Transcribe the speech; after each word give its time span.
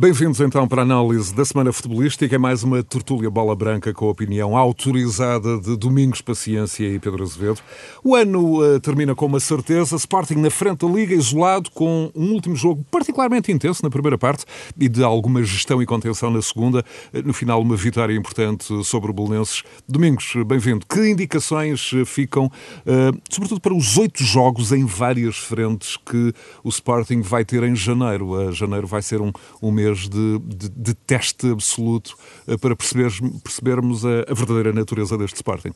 Bem-vindos 0.00 0.40
então 0.40 0.66
para 0.66 0.80
a 0.80 0.82
análise 0.82 1.34
da 1.34 1.44
semana 1.44 1.70
futebolística. 1.74 2.34
É 2.34 2.38
mais 2.38 2.62
uma 2.62 2.82
tertúlia 2.82 3.28
bola 3.28 3.54
branca 3.54 3.92
com 3.92 4.06
a 4.06 4.10
opinião 4.10 4.56
autorizada 4.56 5.60
de 5.60 5.76
Domingos 5.76 6.22
Paciência 6.22 6.86
e 6.86 6.98
Pedro 6.98 7.22
Azevedo. 7.22 7.60
O 8.02 8.16
ano 8.16 8.62
uh, 8.62 8.80
termina 8.80 9.14
com 9.14 9.26
uma 9.26 9.38
certeza: 9.38 9.96
Sporting 9.96 10.36
na 10.36 10.48
frente 10.48 10.86
da 10.86 10.90
Liga, 10.90 11.14
isolado, 11.14 11.70
com 11.72 12.10
um 12.16 12.32
último 12.32 12.56
jogo 12.56 12.82
particularmente 12.90 13.52
intenso 13.52 13.82
na 13.82 13.90
primeira 13.90 14.16
parte 14.16 14.46
e 14.78 14.88
de 14.88 15.04
alguma 15.04 15.44
gestão 15.44 15.82
e 15.82 15.86
contenção 15.86 16.30
na 16.30 16.40
segunda. 16.40 16.82
Uh, 17.12 17.20
no 17.22 17.34
final, 17.34 17.60
uma 17.60 17.76
vitória 17.76 18.14
importante 18.14 18.82
sobre 18.82 19.10
o 19.10 19.12
Belenenses. 19.12 19.62
Domingos, 19.86 20.32
bem-vindo. 20.46 20.86
Que 20.86 21.10
indicações 21.10 21.90
eh, 21.92 22.06
ficam, 22.06 22.46
uh, 22.46 23.20
sobretudo 23.28 23.60
para 23.60 23.74
os 23.74 23.98
oito 23.98 24.24
jogos 24.24 24.72
em 24.72 24.86
várias 24.86 25.36
frentes 25.36 25.98
que 25.98 26.32
o 26.64 26.70
Sporting 26.70 27.20
vai 27.20 27.44
ter 27.44 27.62
em 27.64 27.76
janeiro? 27.76 28.50
janeiro 28.50 28.86
vai 28.86 29.02
ser 29.02 29.20
um, 29.20 29.30
um 29.60 29.70
mês 29.70 29.89
de, 29.98 30.38
de, 30.38 30.68
de 30.68 30.94
teste 30.94 31.50
absoluto 31.50 32.16
eh, 32.46 32.56
para 32.56 32.74
perceber, 32.76 33.10
percebermos 33.42 34.04
a, 34.04 34.20
a 34.28 34.34
verdadeira 34.34 34.72
natureza 34.72 35.16
deste 35.16 35.36
Sporting. 35.36 35.72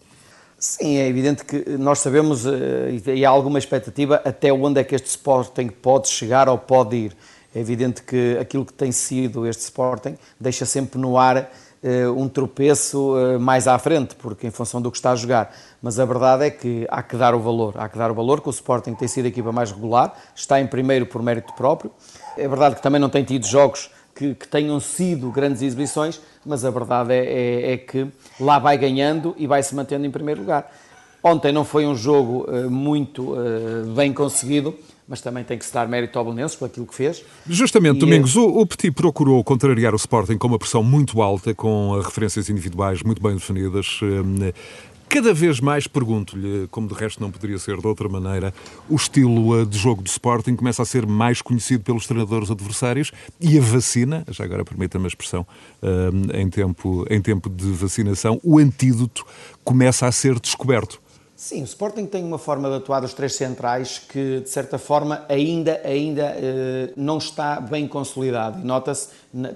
Sim, 0.58 0.96
é 0.96 1.08
evidente 1.08 1.44
que 1.44 1.70
nós 1.78 1.98
sabemos 1.98 2.46
eh, 2.46 3.00
e 3.14 3.24
há 3.24 3.30
alguma 3.30 3.58
expectativa 3.58 4.22
até 4.24 4.52
onde 4.52 4.80
é 4.80 4.84
que 4.84 4.94
este 4.94 5.08
Sporting 5.08 5.68
pode 5.68 6.08
chegar 6.08 6.48
ou 6.48 6.58
pode 6.58 6.96
ir. 6.96 7.16
É 7.54 7.60
evidente 7.60 8.02
que 8.02 8.36
aquilo 8.40 8.64
que 8.64 8.72
tem 8.72 8.90
sido 8.90 9.46
este 9.46 9.62
Sporting 9.62 10.16
deixa 10.40 10.64
sempre 10.66 10.98
no 10.98 11.16
ar 11.18 11.50
eh, 11.82 12.08
um 12.08 12.28
tropeço 12.28 13.14
mais 13.38 13.68
à 13.68 13.78
frente, 13.78 14.14
porque 14.16 14.46
em 14.46 14.50
função 14.50 14.80
do 14.80 14.90
que 14.90 14.96
está 14.96 15.12
a 15.12 15.16
jogar. 15.16 15.54
Mas 15.82 15.98
a 15.98 16.04
verdade 16.04 16.46
é 16.46 16.50
que 16.50 16.86
há 16.90 17.02
que 17.02 17.16
dar 17.16 17.34
o 17.34 17.40
valor. 17.40 17.74
Há 17.76 17.88
que 17.88 17.98
dar 17.98 18.10
o 18.10 18.14
valor 18.14 18.40
que 18.40 18.48
o 18.48 18.50
Sporting 18.50 18.94
tem 18.94 19.06
sido 19.06 19.26
a 19.26 19.28
equipa 19.28 19.52
mais 19.52 19.70
regular, 19.70 20.14
está 20.34 20.58
em 20.60 20.66
primeiro 20.66 21.04
por 21.04 21.22
mérito 21.22 21.52
próprio. 21.52 21.90
É 22.36 22.48
verdade 22.48 22.76
que 22.76 22.82
também 22.82 23.00
não 23.00 23.10
tem 23.10 23.22
tido 23.22 23.46
jogos 23.46 23.90
que, 24.14 24.34
que, 24.34 24.48
tenham 24.48 24.78
sido 24.80 25.30
grandes 25.30 25.62
exibições, 25.62 26.20
mas 26.44 26.64
a 26.64 26.70
verdade 26.70 27.12
é, 27.12 27.24
é, 27.24 27.72
é, 27.72 27.76
que 27.76 28.06
lá 28.38 28.58
vai 28.58 28.78
ganhando 28.78 29.34
e 29.36 29.46
vai 29.46 29.62
se 29.62 29.74
mantendo 29.74 30.06
em 30.06 30.10
primeiro 30.10 30.40
lugar. 30.40 30.70
Ontem 31.22 31.52
não 31.52 31.64
foi 31.64 31.86
um 31.86 31.96
jogo 31.96 32.46
uh, 32.50 32.70
muito 32.70 33.32
uh, 33.32 33.94
bem 33.96 34.12
conseguido, 34.12 34.74
mas 35.08 35.22
também 35.22 35.42
tem 35.42 35.56
que 35.58 35.64
se 35.64 35.72
dar 35.72 35.88
mérito 35.88 36.18
ao 36.18 36.24
Belenenses 36.24 36.54
por 36.54 36.66
aquilo 36.66 36.86
que 36.86 36.94
fez. 36.94 37.24
Justamente, 37.46 37.96
e, 37.96 38.00
Domingos, 38.00 38.36
o, 38.36 38.46
o 38.46 38.66
Petit 38.66 38.90
procurou 38.90 39.42
contrariar 39.42 39.94
o 39.94 39.96
Sporting 39.96 40.36
com 40.36 40.48
uma 40.48 40.58
pressão 40.58 40.82
muito 40.82 41.22
alta, 41.22 41.54
com 41.54 41.98
referências 41.98 42.50
individuais 42.50 43.02
muito 43.02 43.22
bem 43.22 43.34
definidas. 43.34 44.00
Uh, 44.02 44.52
Cada 45.14 45.32
vez 45.32 45.60
mais 45.60 45.86
pergunto-lhe, 45.86 46.66
como 46.72 46.88
de 46.88 46.94
resto 46.94 47.20
não 47.20 47.30
poderia 47.30 47.56
ser 47.56 47.78
de 47.78 47.86
outra 47.86 48.08
maneira, 48.08 48.52
o 48.90 48.96
estilo 48.96 49.60
eh, 49.60 49.64
de 49.64 49.78
jogo 49.78 50.02
do 50.02 50.08
Sporting 50.08 50.56
começa 50.56 50.82
a 50.82 50.84
ser 50.84 51.06
mais 51.06 51.40
conhecido 51.40 51.84
pelos 51.84 52.04
treinadores 52.04 52.50
adversários 52.50 53.12
e 53.40 53.56
a 53.56 53.60
vacina, 53.60 54.24
já 54.28 54.42
agora 54.42 54.64
permita-me 54.64 55.04
a 55.04 55.06
expressão, 55.06 55.46
eh, 55.80 56.40
em 56.40 56.50
tempo, 56.50 57.06
em 57.08 57.22
tempo 57.22 57.48
de 57.48 57.70
vacinação, 57.70 58.40
o 58.42 58.58
antídoto 58.58 59.24
começa 59.62 60.04
a 60.04 60.10
ser 60.10 60.40
descoberto. 60.40 61.00
Sim, 61.44 61.60
o 61.60 61.64
Sporting 61.64 62.06
tem 62.06 62.24
uma 62.24 62.38
forma 62.38 62.70
de 62.70 62.76
atuar 62.76 63.00
dos 63.00 63.12
três 63.12 63.34
centrais 63.34 63.98
que, 63.98 64.40
de 64.40 64.48
certa 64.48 64.78
forma, 64.78 65.26
ainda, 65.28 65.78
ainda 65.84 66.34
eh, 66.38 66.88
não 66.96 67.18
está 67.18 67.60
bem 67.60 67.86
consolidado. 67.86 68.62
E 68.62 68.64
nota-se, 68.64 69.10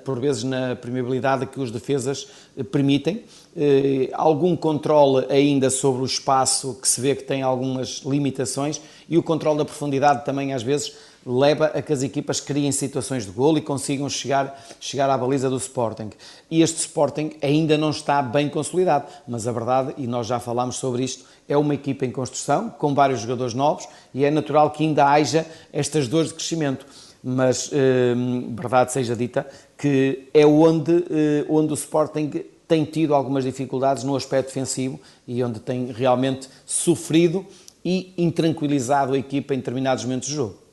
por 0.05 0.21
vezes, 0.21 0.45
na 0.45 0.77
permeabilidade 0.77 1.47
que 1.47 1.59
os 1.59 1.71
defesas 1.71 2.29
eh, 2.59 2.63
permitem. 2.63 3.25
Eh, 3.57 4.11
algum 4.13 4.55
controle 4.55 5.25
ainda 5.31 5.71
sobre 5.71 6.03
o 6.03 6.05
espaço, 6.05 6.79
que 6.79 6.87
se 6.87 7.01
vê 7.01 7.15
que 7.15 7.25
tem 7.25 7.41
algumas 7.41 8.03
limitações, 8.05 8.83
e 9.09 9.17
o 9.17 9.23
controle 9.23 9.57
da 9.57 9.65
profundidade 9.65 10.27
também, 10.27 10.53
às 10.53 10.63
vezes, 10.63 10.95
leva 11.29 11.67
a 11.67 11.83
que 11.83 11.93
as 11.93 12.03
equipas 12.03 12.41
criem 12.41 12.73
situações 12.73 13.27
de 13.27 13.31
golo 13.31 13.59
e 13.59 13.61
consigam 13.61 14.09
chegar, 14.09 14.59
chegar 14.81 15.11
à 15.11 15.19
baliza 15.19 15.51
do 15.51 15.59
Sporting. 15.59 16.09
E 16.51 16.63
este 16.63 16.79
Sporting 16.79 17.33
ainda 17.43 17.77
não 17.77 17.91
está 17.91 18.23
bem 18.23 18.49
consolidado, 18.49 19.07
mas 19.29 19.47
a 19.47 19.53
verdade, 19.53 19.93
e 19.99 20.07
nós 20.07 20.27
já 20.27 20.41
falámos 20.41 20.77
sobre 20.77 21.05
isto, 21.05 21.27
é 21.47 21.55
uma 21.55 21.75
equipa 21.75 22.07
em 22.07 22.11
construção, 22.11 22.71
com 22.71 22.95
vários 22.95 23.21
jogadores 23.21 23.53
novos, 23.53 23.87
e 24.15 24.25
é 24.25 24.31
natural 24.31 24.71
que 24.71 24.83
ainda 24.83 25.07
haja 25.07 25.45
estas 25.71 26.09
dores 26.09 26.29
de 26.29 26.35
crescimento. 26.35 26.87
Mas, 27.23 27.69
eh, 27.73 28.15
verdade 28.51 28.93
seja 28.93 29.15
dita, 29.15 29.47
que 29.77 30.29
é 30.33 30.47
onde, 30.47 31.05
eh, 31.11 31.45
onde 31.51 31.73
o 31.73 31.75
Sporting 31.75 32.31
tem 32.67 32.85
tido 32.85 33.15
algumas 33.15 33.45
dificuldades 33.45 34.03
no 34.03 34.17
aspecto 34.17 34.49
defensivo 34.49 34.99
e 35.27 35.43
onde 35.45 35.61
tem 35.61 35.93
realmente 35.93 36.49
sofrido 36.65 37.45
e 37.85 38.15
intranquilizado 38.17 39.13
a 39.13 39.19
equipa 39.19 39.53
em 39.53 39.59
determinados 39.59 40.05
momentos 40.05 40.29
de 40.29 40.35
jogo. 40.35 40.68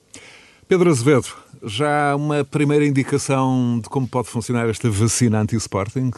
Pedro 0.67 0.89
Azevedo, 0.89 1.27
já 1.63 2.15
uma 2.15 2.43
primeira 2.43 2.83
indicação 2.83 3.79
de 3.83 3.87
como 3.87 4.07
pode 4.07 4.29
funcionar 4.29 4.67
esta 4.67 4.89
vacina 4.89 5.39
anti-Sporting? 5.39 6.09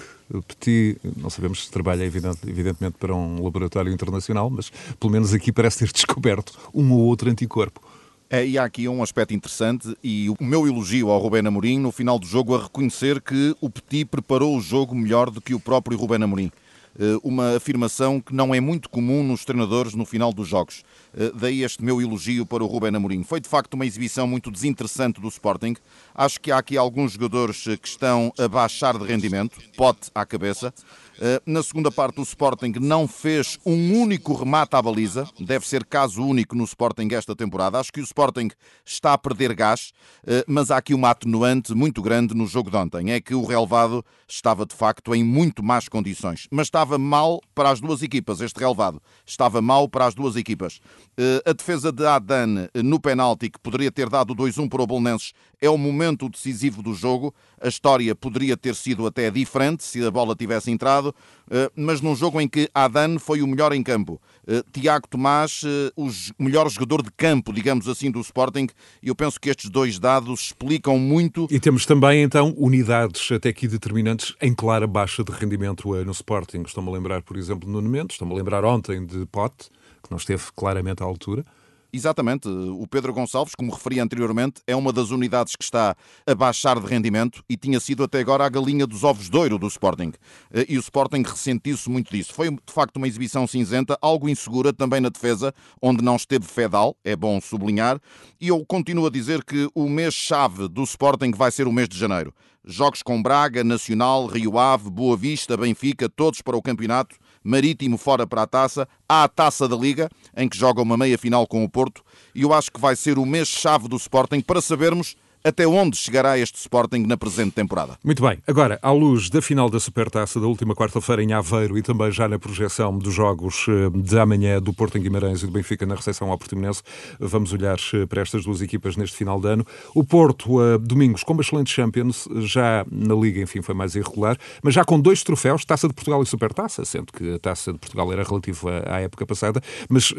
Petit, 0.47 0.97
não 1.17 1.29
sabemos 1.29 1.65
se 1.65 1.71
trabalha 1.71 2.05
evidentemente 2.05 2.95
para 2.97 3.13
um 3.13 3.43
laboratório 3.43 3.91
internacional, 3.91 4.49
mas 4.49 4.71
pelo 4.97 5.11
menos 5.11 5.33
aqui 5.33 5.51
parece 5.51 5.79
ter 5.79 5.91
descoberto 5.91 6.57
um 6.73 6.93
ou 6.93 6.99
outro 6.99 7.29
anticorpo. 7.29 7.81
É, 8.29 8.45
e 8.45 8.57
há 8.57 8.63
aqui 8.63 8.87
um 8.87 9.03
aspecto 9.03 9.33
interessante 9.33 9.97
e 10.01 10.29
o 10.29 10.37
meu 10.39 10.65
elogio 10.65 11.09
ao 11.09 11.19
Rubén 11.19 11.45
Amorim 11.45 11.79
no 11.79 11.91
final 11.91 12.17
do 12.17 12.25
jogo 12.25 12.55
a 12.55 12.63
reconhecer 12.63 13.21
que 13.21 13.53
o 13.59 13.69
Petit 13.69 14.05
preparou 14.05 14.57
o 14.57 14.61
jogo 14.61 14.95
melhor 14.95 15.29
do 15.29 15.41
que 15.41 15.53
o 15.53 15.59
próprio 15.59 15.97
Rubén 15.97 16.23
Amorim. 16.23 16.51
Eh, 16.99 17.17
uma 17.23 17.55
afirmação 17.55 18.19
que 18.19 18.33
não 18.33 18.53
é 18.53 18.59
muito 18.59 18.89
comum 18.89 19.23
nos 19.23 19.45
treinadores 19.45 19.93
no 19.93 20.05
final 20.05 20.33
dos 20.33 20.47
jogos. 20.47 20.83
Eh, 21.15 21.31
daí 21.35 21.63
este 21.63 21.83
meu 21.83 22.01
elogio 22.01 22.45
para 22.45 22.63
o 22.63 22.67
Rubén 22.67 22.95
Amorim. 22.95 23.23
Foi 23.23 23.39
de 23.39 23.47
facto 23.47 23.75
uma 23.75 23.85
exibição 23.85 24.25
muito 24.25 24.49
desinteressante 24.49 25.21
do 25.21 25.27
Sporting. 25.27 25.75
Acho 26.15 26.41
que 26.41 26.51
há 26.51 26.57
aqui 26.57 26.75
alguns 26.75 27.11
jogadores 27.13 27.67
eh, 27.67 27.77
que 27.77 27.87
estão 27.87 28.33
a 28.37 28.47
baixar 28.47 28.97
de 28.97 29.05
rendimento, 29.05 29.59
pote 29.75 30.09
à 30.13 30.25
cabeça. 30.25 30.73
Eh, 31.19 31.41
na 31.45 31.63
segunda 31.63 31.91
parte, 31.91 32.19
o 32.19 32.23
Sporting 32.23 32.73
não 32.79 33.07
fez 33.07 33.57
um 33.65 33.99
único 33.99 34.33
remate 34.33 34.75
à 34.75 34.81
baliza. 34.81 35.27
Deve 35.39 35.67
ser 35.67 35.83
caso 35.83 36.23
único 36.23 36.55
no 36.55 36.63
Sporting 36.63 37.07
esta 37.11 37.35
temporada. 37.35 37.79
Acho 37.79 37.91
que 37.91 37.99
o 37.99 38.03
Sporting 38.03 38.49
está 38.85 39.13
a 39.13 39.17
perder 39.17 39.53
gás, 39.55 39.91
eh, 40.25 40.43
mas 40.47 40.69
há 40.69 40.77
aqui 40.77 40.93
uma 40.93 41.09
atenuante 41.09 41.73
muito 41.73 42.01
grande 42.01 42.35
no 42.35 42.45
jogo 42.45 42.69
de 42.69 42.77
ontem. 42.77 43.11
É 43.11 43.19
que 43.19 43.33
o 43.33 43.45
relevado 43.45 44.05
estava 44.27 44.65
de 44.65 44.75
facto 44.75 45.15
em 45.15 45.23
muito 45.23 45.63
más 45.63 45.89
condições. 45.89 46.47
Mas 46.51 46.67
estava 46.67 46.97
mal 46.97 47.41
para 47.55 47.71
as 47.71 47.81
duas 47.81 48.03
equipas, 48.03 48.39
este 48.41 48.59
relevado. 48.59 49.01
Estava 49.25 49.61
mal 49.61 49.89
para 49.89 50.05
as 50.05 50.13
duas 50.13 50.35
equipas. 50.35 50.79
Eh, 51.17 51.41
a 51.45 51.53
defesa 51.53 51.91
de 51.91 52.05
Adan 52.05 52.69
no 52.75 52.99
penalti, 52.99 53.49
que 53.49 53.59
poderia 53.59 53.91
ter 53.91 54.09
dado 54.09 54.35
2-1 54.35 54.69
para 54.69 54.83
o 54.83 54.87
Bolonenses, 54.87 55.33
é 55.59 55.69
o 55.69 55.77
momento 55.77 56.29
decisivo 56.29 56.83
do 56.83 56.93
jogo. 56.93 57.33
A 57.59 57.67
história 57.67 58.13
poderia 58.15 58.55
ter 58.55 58.75
sido 58.75 59.07
até 59.07 59.31
diferente 59.31 59.83
se 59.83 60.05
a 60.05 60.11
bola 60.11 60.35
tivesse 60.35 60.69
entrado, 60.69 61.06
eh, 61.49 61.71
mas 61.75 62.01
num 62.01 62.15
jogo 62.15 62.39
em 62.41 62.47
que 62.47 62.69
Adan 62.73 63.19
foi 63.19 63.41
o 63.41 63.47
melhor 63.47 63.73
em 63.73 63.81
campo. 63.83 64.21
Eh, 64.47 64.63
Tiago 64.71 65.07
Tomás, 65.07 65.61
eh, 65.65 65.91
o 65.95 66.09
melhor 66.39 66.69
jogador 66.69 67.01
de 67.01 67.11
campo, 67.11 67.53
digamos 67.53 67.87
assim, 67.87 68.11
do 68.11 68.19
Sporting. 68.19 68.67
Eu 69.01 69.15
penso 69.15 69.39
que 69.39 69.49
estes 69.49 69.69
dois 69.69 69.99
dados 69.99 70.41
explicam 70.41 70.97
muito. 70.97 71.47
E 71.49 71.59
temos 71.59 71.85
também, 71.85 72.21
então, 72.21 72.53
unidades 72.57 73.31
até 73.31 73.49
aqui 73.49 73.67
determinantes 73.67 74.35
em 74.41 74.53
clara 74.53 74.87
baixa 74.87 75.23
de 75.23 75.31
rendimento 75.31 75.89
no 76.03 76.11
Sporting. 76.11 76.63
Estou-me 76.65 76.89
a 76.89 76.93
lembrar, 76.93 77.21
por 77.21 77.37
exemplo, 77.37 77.69
no 77.69 77.81
Mendes, 77.81 78.15
estou-me 78.15 78.33
a 78.33 78.37
lembrar 78.37 78.65
ontem 78.65 79.05
de 79.05 79.25
Pote, 79.27 79.69
que 80.03 80.11
não 80.11 80.17
esteve 80.17 80.43
claramente 80.55 81.01
à 81.01 81.05
altura. 81.05 81.45
Exatamente. 81.91 82.47
O 82.47 82.85
Pedro 82.85 83.13
Gonçalves, 83.13 83.55
como 83.55 83.71
referi 83.71 83.99
anteriormente, 83.99 84.61
é 84.67 84.75
uma 84.75 84.91
das 84.91 85.09
unidades 85.09 85.55
que 85.55 85.63
está 85.63 85.95
a 86.25 86.35
baixar 86.35 86.79
de 86.79 86.85
rendimento 86.85 87.43
e 87.49 87.55
tinha 87.55 87.79
sido 87.79 88.03
até 88.03 88.19
agora 88.19 88.45
a 88.45 88.49
galinha 88.49 88.85
dos 88.85 89.03
ovos 89.03 89.29
de 89.29 89.37
ouro 89.37 89.57
do 89.57 89.67
Sporting. 89.67 90.11
Eh, 90.51 90.65
e 90.69 90.77
o 90.77 90.81
Sporting 90.81 91.23
ressentiu-se 91.23 91.89
muito 91.89 92.11
disso. 92.11 92.33
Foi 92.33 92.49
de 92.49 92.73
facto 92.73 92.97
uma 92.97 93.07
exibição 93.07 93.47
cinzenta, 93.47 93.97
algo 94.01 94.27
insegura 94.27 94.73
também 94.73 94.99
na 94.99 95.09
defesa, 95.09 95.53
onde 95.81 96.03
não 96.03 96.17
esteve 96.17 96.45
Fedal, 96.45 96.95
é 97.03 97.15
bom 97.15 97.39
sublinhar. 97.39 97.99
E 98.39 98.49
eu 98.49 98.65
continuo 98.65 99.07
a 99.07 99.09
dizer 99.09 99.43
que 99.43 99.69
o 99.73 99.87
mês-chave 99.87 100.67
do 100.67 100.83
Sporting 100.83 101.31
vai 101.31 101.51
ser 101.51 101.67
o 101.67 101.71
mês 101.71 101.87
de 101.87 101.97
janeiro. 101.97 102.33
Jogos 102.65 103.01
com 103.01 103.23
Braga, 103.23 103.63
Nacional, 103.63 104.27
Rio 104.27 104.59
Ave, 104.59 104.89
Boa 104.89 105.15
Vista, 105.15 105.55
Benfica, 105.55 106.09
todos 106.09 106.41
para 106.41 106.57
o 106.57 106.61
campeonato 106.61 107.15
Marítimo 107.47 107.97
fora 107.97 108.27
para 108.27 108.41
a 108.41 108.47
taça, 108.47 108.85
há 109.07 109.23
a 109.23 109.27
taça 109.29 109.69
da 109.69 109.75
Liga, 109.77 110.09
em 110.35 110.49
que 110.49 110.57
joga 110.57 110.81
uma 110.81 110.97
meia 110.97 111.17
final 111.17 111.47
com 111.47 111.63
o 111.63 111.69
Porto, 111.69 112.03
e 112.35 112.41
eu 112.41 112.53
acho 112.53 112.69
que 112.69 112.79
vai 112.79 112.93
ser 112.93 113.17
o 113.17 113.25
mês-chave 113.25 113.87
do 113.87 113.95
Sporting 113.95 114.41
para 114.41 114.59
sabermos 114.59 115.15
até 115.43 115.67
onde 115.67 115.97
chegará 115.97 116.37
este 116.37 116.55
Sporting 116.55 117.05
na 117.05 117.17
presente 117.17 117.51
temporada. 117.51 117.97
Muito 118.03 118.21
bem. 118.21 118.39
Agora, 118.47 118.79
à 118.81 118.91
luz 118.91 119.29
da 119.29 119.41
final 119.41 119.69
da 119.69 119.79
Supertaça 119.79 120.39
da 120.39 120.47
última 120.47 120.75
quarta-feira 120.75 121.23
em 121.23 121.33
Aveiro 121.33 121.77
e 121.77 121.81
também 121.81 122.11
já 122.11 122.27
na 122.27 122.39
projeção 122.39 122.97
dos 122.97 123.13
jogos 123.13 123.65
eh, 123.67 123.89
de 123.93 124.19
amanhã 124.19 124.61
do 124.61 124.73
Porto 124.73 124.97
em 124.97 125.01
Guimarães 125.01 125.43
e 125.43 125.45
do 125.45 125.51
Benfica 125.51 125.85
na 125.85 125.95
recepção 125.95 126.31
ao 126.31 126.37
Portimonense, 126.37 126.81
vamos 127.19 127.53
olhar 127.53 127.77
eh, 127.93 128.05
para 128.05 128.21
estas 128.21 128.43
duas 128.43 128.61
equipas 128.61 128.95
neste 128.97 129.15
final 129.15 129.39
de 129.39 129.47
ano. 129.47 129.65
O 129.93 130.03
Porto, 130.03 130.59
uh, 130.59 130.77
domingos, 130.77 131.23
com 131.23 131.33
uma 131.33 131.41
excelente 131.41 131.71
Champions, 131.71 132.27
já 132.37 132.85
na 132.91 133.15
Liga, 133.15 133.41
enfim, 133.41 133.61
foi 133.61 133.75
mais 133.75 133.95
irregular, 133.95 134.37
mas 134.63 134.73
já 134.73 134.83
com 134.83 134.99
dois 134.99 135.23
troféus, 135.23 135.65
Taça 135.65 135.87
de 135.87 135.93
Portugal 135.93 136.21
e 136.23 136.25
Supertaça, 136.25 136.85
sendo 136.85 137.11
que 137.11 137.33
a 137.33 137.39
Taça 137.39 137.73
de 137.73 137.79
Portugal 137.79 138.11
era 138.11 138.23
relativa 138.23 138.83
à 138.85 138.99
época 139.01 139.25
passada, 139.25 139.61
mas 139.89 140.13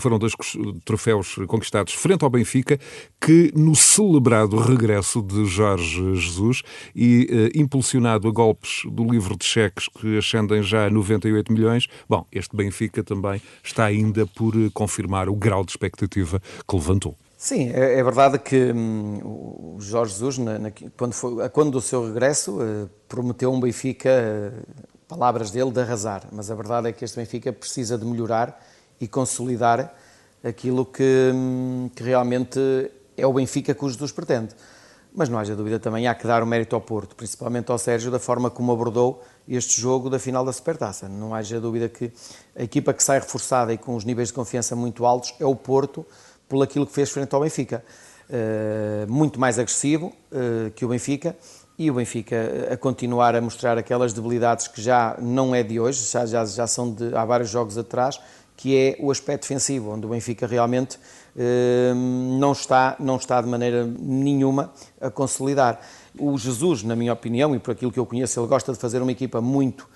foram 0.00 0.18
dois 0.18 0.32
troféus 0.84 1.36
conquistados 1.46 1.94
frente 1.94 2.22
ao 2.24 2.30
Benfica, 2.30 2.78
que 3.20 3.52
no 3.54 3.74
celebrado 3.74 4.59
regresso 4.60 5.22
de 5.22 5.44
Jorge 5.46 6.14
Jesus 6.14 6.62
e, 6.94 7.28
eh, 7.30 7.58
impulsionado 7.58 8.28
a 8.28 8.30
golpes 8.30 8.82
do 8.90 9.04
livro 9.04 9.36
de 9.36 9.44
cheques 9.44 9.88
que 9.88 10.18
ascendem 10.18 10.62
já 10.62 10.86
a 10.86 10.90
98 10.90 11.52
milhões, 11.52 11.86
bom, 12.08 12.26
este 12.30 12.56
Benfica 12.56 13.02
também 13.02 13.40
está 13.62 13.84
ainda 13.84 14.26
por 14.26 14.54
eh, 14.54 14.70
confirmar 14.72 15.28
o 15.28 15.34
grau 15.34 15.64
de 15.64 15.72
expectativa 15.72 16.40
que 16.68 16.76
levantou. 16.76 17.16
Sim, 17.40 17.70
é, 17.70 17.98
é 17.98 18.04
verdade 18.04 18.38
que 18.38 18.70
hum, 18.70 19.76
o 19.76 19.80
Jorge 19.80 20.12
Jesus, 20.12 20.36
na, 20.36 20.58
na, 20.58 20.70
quando, 20.94 21.14
foi, 21.14 21.48
quando 21.48 21.70
do 21.70 21.80
seu 21.80 22.04
regresso, 22.04 22.58
eh, 22.60 22.86
prometeu 23.08 23.50
um 23.50 23.58
Benfica, 23.58 24.10
eh, 24.10 24.52
palavras 25.08 25.50
dele, 25.50 25.70
de 25.70 25.80
arrasar. 25.80 26.28
Mas 26.30 26.50
a 26.50 26.54
verdade 26.54 26.90
é 26.90 26.92
que 26.92 27.02
este 27.02 27.16
Benfica 27.16 27.50
precisa 27.50 27.96
de 27.96 28.04
melhorar 28.04 28.62
e 29.00 29.08
consolidar 29.08 29.96
aquilo 30.44 30.84
que, 30.84 31.32
hum, 31.34 31.90
que 31.96 32.02
realmente 32.02 32.60
é 33.20 33.26
o 33.26 33.32
Benfica 33.32 33.74
que 33.74 33.84
o 33.84 33.88
Jesus 33.88 34.12
pretende. 34.12 34.54
Mas 35.12 35.28
não 35.28 35.38
haja 35.38 35.56
dúvida 35.56 35.78
também, 35.80 36.06
há 36.06 36.14
que 36.14 36.26
dar 36.26 36.42
o 36.42 36.46
mérito 36.46 36.76
ao 36.76 36.80
Porto, 36.80 37.16
principalmente 37.16 37.70
ao 37.70 37.78
Sérgio, 37.78 38.12
da 38.12 38.20
forma 38.20 38.48
como 38.48 38.70
abordou 38.70 39.22
este 39.48 39.80
jogo 39.80 40.08
da 40.08 40.20
final 40.20 40.44
da 40.44 40.52
Supertaça. 40.52 41.08
Não 41.08 41.34
haja 41.34 41.60
dúvida 41.60 41.88
que 41.88 42.12
a 42.54 42.62
equipa 42.62 42.92
que 42.92 43.02
sai 43.02 43.18
reforçada 43.18 43.72
e 43.72 43.78
com 43.78 43.96
os 43.96 44.04
níveis 44.04 44.28
de 44.28 44.34
confiança 44.34 44.76
muito 44.76 45.04
altos 45.04 45.34
é 45.40 45.44
o 45.44 45.56
Porto, 45.56 46.06
por 46.48 46.62
aquilo 46.62 46.86
que 46.86 46.92
fez 46.92 47.10
frente 47.10 47.34
ao 47.34 47.40
Benfica. 47.40 47.84
Uh, 48.28 49.10
muito 49.10 49.40
mais 49.40 49.58
agressivo 49.58 50.06
uh, 50.06 50.70
que 50.76 50.84
o 50.84 50.88
Benfica 50.88 51.36
e 51.76 51.90
o 51.90 51.94
Benfica 51.94 52.68
a 52.70 52.76
continuar 52.76 53.34
a 53.34 53.40
mostrar 53.40 53.76
aquelas 53.76 54.12
debilidades 54.12 54.68
que 54.68 54.80
já 54.80 55.16
não 55.18 55.52
é 55.54 55.62
de 55.62 55.80
hoje, 55.80 56.04
já, 56.08 56.26
já, 56.26 56.44
já 56.44 56.66
são 56.66 56.92
de 56.92 57.12
há 57.16 57.24
vários 57.24 57.50
jogos 57.50 57.76
atrás, 57.76 58.20
que 58.60 58.76
é 58.76 58.96
o 59.00 59.10
aspecto 59.10 59.42
defensivo, 59.42 59.90
onde 59.90 60.06
o 60.06 60.10
Benfica 60.10 60.46
realmente 60.46 60.96
uh, 60.96 61.94
não, 62.38 62.52
está, 62.52 62.94
não 63.00 63.16
está 63.16 63.40
de 63.40 63.48
maneira 63.48 63.86
nenhuma 63.86 64.72
a 65.00 65.10
consolidar. 65.10 65.80
O 66.18 66.36
Jesus, 66.36 66.82
na 66.82 66.94
minha 66.94 67.12
opinião, 67.12 67.54
e 67.54 67.58
por 67.58 67.70
aquilo 67.70 67.90
que 67.90 67.98
eu 67.98 68.04
conheço, 68.04 68.38
ele 68.38 68.46
gosta 68.46 68.72
de 68.72 68.78
fazer 68.78 69.00
uma 69.00 69.12
equipa 69.12 69.40
muito 69.40 69.88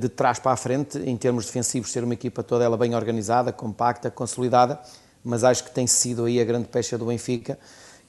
de 0.00 0.08
trás 0.08 0.38
para 0.38 0.52
a 0.52 0.56
frente, 0.56 0.98
em 0.98 1.16
termos 1.16 1.44
defensivos, 1.44 1.90
ser 1.90 2.02
uma 2.02 2.14
equipa 2.14 2.42
toda 2.42 2.64
ela 2.64 2.76
bem 2.76 2.94
organizada, 2.94 3.52
compacta, 3.52 4.10
consolidada, 4.10 4.80
mas 5.22 5.44
acho 5.44 5.64
que 5.64 5.70
tem 5.70 5.86
sido 5.86 6.24
aí 6.24 6.40
a 6.40 6.44
grande 6.44 6.68
pecha 6.68 6.96
do 6.96 7.06
Benfica 7.06 7.58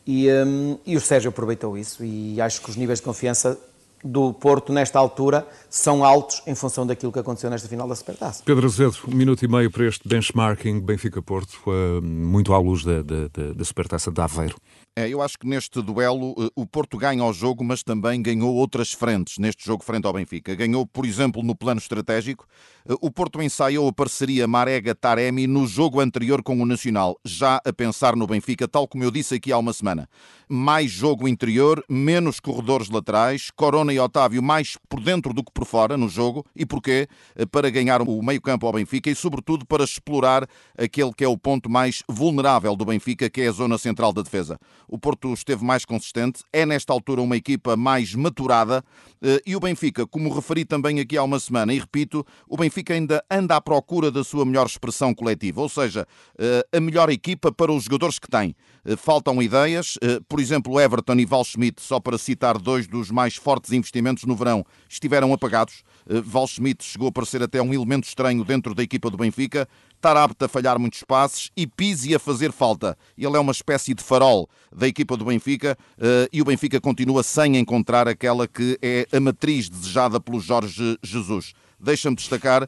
e, 0.05 0.27
um, 0.31 0.77
e 0.85 0.95
o 0.95 1.01
Sérgio 1.01 1.29
aproveitou 1.29 1.77
isso 1.77 2.03
e 2.03 2.39
acho 2.41 2.61
que 2.61 2.69
os 2.69 2.75
níveis 2.75 2.99
de 2.99 3.05
confiança 3.05 3.59
do 4.03 4.33
Porto 4.33 4.71
nesta 4.71 4.97
altura 4.97 5.47
são 5.69 6.03
altos 6.03 6.41
em 6.47 6.55
função 6.55 6.85
daquilo 6.85 7.11
que 7.11 7.19
aconteceu 7.19 7.49
nesta 7.49 7.67
final 7.67 7.87
da 7.87 7.95
Supertaça. 7.95 8.43
Pedro 8.43 8.65
Azevedo, 8.65 8.97
um 9.07 9.15
minuto 9.15 9.43
e 9.43 9.47
meio 9.47 9.69
para 9.71 9.85
este 9.85 10.07
benchmarking 10.07 10.79
Benfica-Porto, 10.79 11.59
uh, 11.67 12.01
muito 12.01 12.53
à 12.53 12.57
luz 12.57 12.83
da, 12.83 13.01
da, 13.01 13.53
da 13.55 13.65
Supertaça 13.65 14.11
de 14.11 14.21
Aveiro. 14.21 14.55
É, 14.99 15.07
eu 15.07 15.21
acho 15.21 15.39
que 15.39 15.47
neste 15.47 15.81
duelo 15.81 16.35
eh, 16.37 16.49
o 16.57 16.65
Porto 16.65 16.97
ganha 16.97 17.23
o 17.23 17.31
jogo, 17.31 17.63
mas 17.63 17.83
também 17.83 18.21
ganhou 18.21 18.53
outras 18.53 18.91
frentes 18.91 19.37
neste 19.37 19.65
jogo 19.65 19.81
frente 19.81 20.05
ao 20.05 20.11
Benfica. 20.11 20.53
Ganhou, 20.53 20.85
por 20.85 21.05
exemplo, 21.05 21.41
no 21.41 21.55
plano 21.55 21.79
estratégico. 21.79 22.45
Eh, 22.85 22.95
o 22.99 23.09
Porto 23.09 23.41
ensaiou 23.41 23.87
a 23.87 23.93
parceria 23.93 24.45
Marega-Taremi 24.45 25.47
no 25.47 25.65
jogo 25.65 26.01
anterior 26.01 26.43
com 26.43 26.61
o 26.61 26.65
Nacional, 26.65 27.17
já 27.23 27.61
a 27.63 27.71
pensar 27.71 28.13
no 28.17 28.27
Benfica, 28.27 28.67
tal 28.67 28.89
como 28.89 29.05
eu 29.05 29.09
disse 29.09 29.35
aqui 29.35 29.53
há 29.53 29.57
uma 29.57 29.71
semana. 29.71 30.09
Mais 30.49 30.91
jogo 30.91 31.29
interior, 31.29 31.81
menos 31.87 32.41
corredores 32.41 32.89
laterais, 32.89 33.51
Corona 33.55 33.88
e 33.91 33.99
Otávio 33.99 34.41
mais 34.41 34.77
por 34.87 34.99
dentro 34.99 35.33
do 35.33 35.43
que 35.43 35.51
por 35.51 35.65
fora 35.65 35.97
no 35.97 36.09
jogo. 36.09 36.45
E 36.55 36.65
porquê? 36.65 37.07
Eh, 37.35 37.45
para 37.45 37.69
ganhar 37.69 38.01
o 38.01 38.21
meio-campo 38.21 38.65
ao 38.65 38.73
Benfica 38.73 39.09
e, 39.09 39.15
sobretudo, 39.15 39.65
para 39.65 39.83
explorar 39.83 40.47
aquele 40.77 41.13
que 41.13 41.23
é 41.23 41.27
o 41.27 41.37
ponto 41.37 41.69
mais 41.69 42.03
vulnerável 42.07 42.75
do 42.75 42.85
Benfica, 42.85 43.29
que 43.29 43.41
é 43.41 43.47
a 43.47 43.51
zona 43.51 43.77
central 43.77 44.13
da 44.13 44.21
defesa 44.21 44.59
o 44.89 44.97
Porto 44.97 45.31
esteve 45.33 45.63
mais 45.63 45.85
consistente, 45.85 46.43
é 46.51 46.65
nesta 46.65 46.91
altura 46.91 47.21
uma 47.21 47.37
equipa 47.37 47.77
mais 47.77 48.15
maturada 48.15 48.83
eh, 49.21 49.41
e 49.45 49.55
o 49.55 49.59
Benfica, 49.59 50.07
como 50.07 50.33
referi 50.33 50.65
também 50.65 50.99
aqui 50.99 51.15
há 51.15 51.23
uma 51.23 51.39
semana, 51.39 51.71
e 51.71 51.79
repito, 51.79 52.25
o 52.47 52.57
Benfica 52.57 52.93
ainda 52.93 53.23
anda 53.29 53.55
à 53.55 53.61
procura 53.61 54.09
da 54.09 54.23
sua 54.23 54.43
melhor 54.45 54.65
expressão 54.65 55.13
coletiva, 55.13 55.61
ou 55.61 55.69
seja, 55.69 56.07
eh, 56.37 56.65
a 56.75 56.79
melhor 56.79 57.09
equipa 57.09 57.51
para 57.51 57.71
os 57.71 57.83
jogadores 57.83 58.17
que 58.17 58.27
tem. 58.27 58.55
Faltam 58.97 59.41
ideias, 59.41 59.97
por 60.27 60.39
exemplo, 60.39 60.79
Everton 60.79 61.15
e 61.15 61.25
Val 61.25 61.43
Schmidt, 61.43 61.81
só 61.81 61.99
para 61.99 62.17
citar 62.17 62.57
dois 62.57 62.87
dos 62.87 63.11
mais 63.11 63.35
fortes 63.35 63.71
investimentos 63.79 64.25
no 64.25 64.35
verão, 64.35 64.65
estiveram 64.87 65.33
apagados. 65.33 65.83
Val 66.23 66.47
Schmidt 66.47 66.83
chegou 66.83 67.07
a 67.07 67.11
parecer 67.11 67.41
até 67.43 67.61
um 67.61 67.73
elemento 67.73 68.07
estranho 68.07 68.43
dentro 68.43 68.73
da 68.73 68.81
equipa 68.81 69.09
do 69.09 69.17
Benfica 69.17 69.67
estar 69.99 70.15
apto 70.15 70.45
a 70.45 70.47
falhar 70.47 70.79
muitos 70.79 71.03
passes 71.03 71.51
e 71.55 71.67
Pizzi 71.67 72.15
a 72.15 72.19
fazer 72.19 72.51
falta. 72.51 72.97
Ele 73.17 73.35
é 73.35 73.39
uma 73.39 73.51
espécie 73.51 73.93
de 73.93 74.01
farol 74.01 74.49
da 74.73 74.87
equipa 74.87 75.15
do 75.17 75.25
Benfica 75.25 75.77
eh, 75.99 76.29
e 76.31 76.41
o 76.41 76.45
Benfica 76.45 76.79
continua 76.79 77.21
sem 77.21 77.57
encontrar 77.57 78.07
aquela 78.07 78.47
que 78.47 78.79
é 78.81 79.05
a 79.11 79.19
matriz 79.19 79.69
desejada 79.69 80.19
pelo 80.19 80.39
Jorge 80.39 80.97
Jesus. 81.03 81.53
Deixa-me 81.81 82.15
destacar 82.15 82.63
uh, 82.63 82.67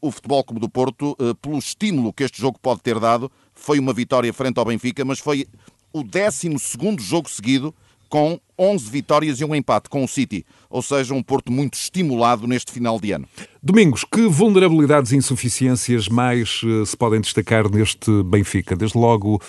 o 0.00 0.10
Futebol 0.10 0.42
Clube 0.42 0.60
do 0.60 0.68
Porto 0.68 1.16
pelo 1.40 1.58
estímulo 1.58 2.12
que 2.12 2.24
este 2.24 2.40
jogo 2.40 2.58
pode 2.60 2.80
ter 2.80 2.98
dado. 2.98 3.30
Foi 3.54 3.78
uma 3.78 3.92
vitória 3.92 4.32
frente 4.32 4.58
ao 4.58 4.64
Benfica, 4.64 5.04
mas 5.04 5.20
foi 5.20 5.46
o 5.92 6.02
12 6.02 6.56
jogo 6.98 7.30
seguido 7.30 7.72
com 8.08 8.40
11 8.58 8.90
vitórias 8.90 9.40
e 9.40 9.44
um 9.44 9.54
empate 9.54 9.88
com 9.88 10.02
o 10.02 10.08
City, 10.08 10.44
ou 10.68 10.82
seja, 10.82 11.14
um 11.14 11.22
Porto 11.22 11.52
muito 11.52 11.74
estimulado 11.74 12.46
neste 12.46 12.72
final 12.72 12.98
de 12.98 13.12
ano. 13.12 13.28
Domingos, 13.62 14.04
que 14.04 14.26
vulnerabilidades 14.26 15.12
e 15.12 15.16
insuficiências 15.16 16.08
mais 16.08 16.62
uh, 16.62 16.84
se 16.84 16.96
podem 16.96 17.20
destacar 17.20 17.70
neste 17.70 18.22
Benfica? 18.24 18.76
Desde 18.76 18.98
logo 18.98 19.40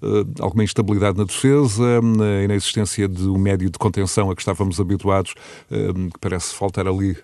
Uh, 0.00 0.24
alguma 0.40 0.62
instabilidade 0.62 1.18
na 1.18 1.24
defesa, 1.24 1.82
a 1.82 2.44
inexistência 2.44 3.08
de 3.08 3.28
um 3.28 3.36
médio 3.36 3.68
de 3.68 3.78
contenção 3.78 4.30
a 4.30 4.34
que 4.36 4.40
estávamos 4.40 4.78
habituados, 4.78 5.34
uh, 5.72 6.10
que 6.10 6.18
parece 6.20 6.54
faltar 6.54 6.86
ali 6.86 7.12
uh, 7.12 7.18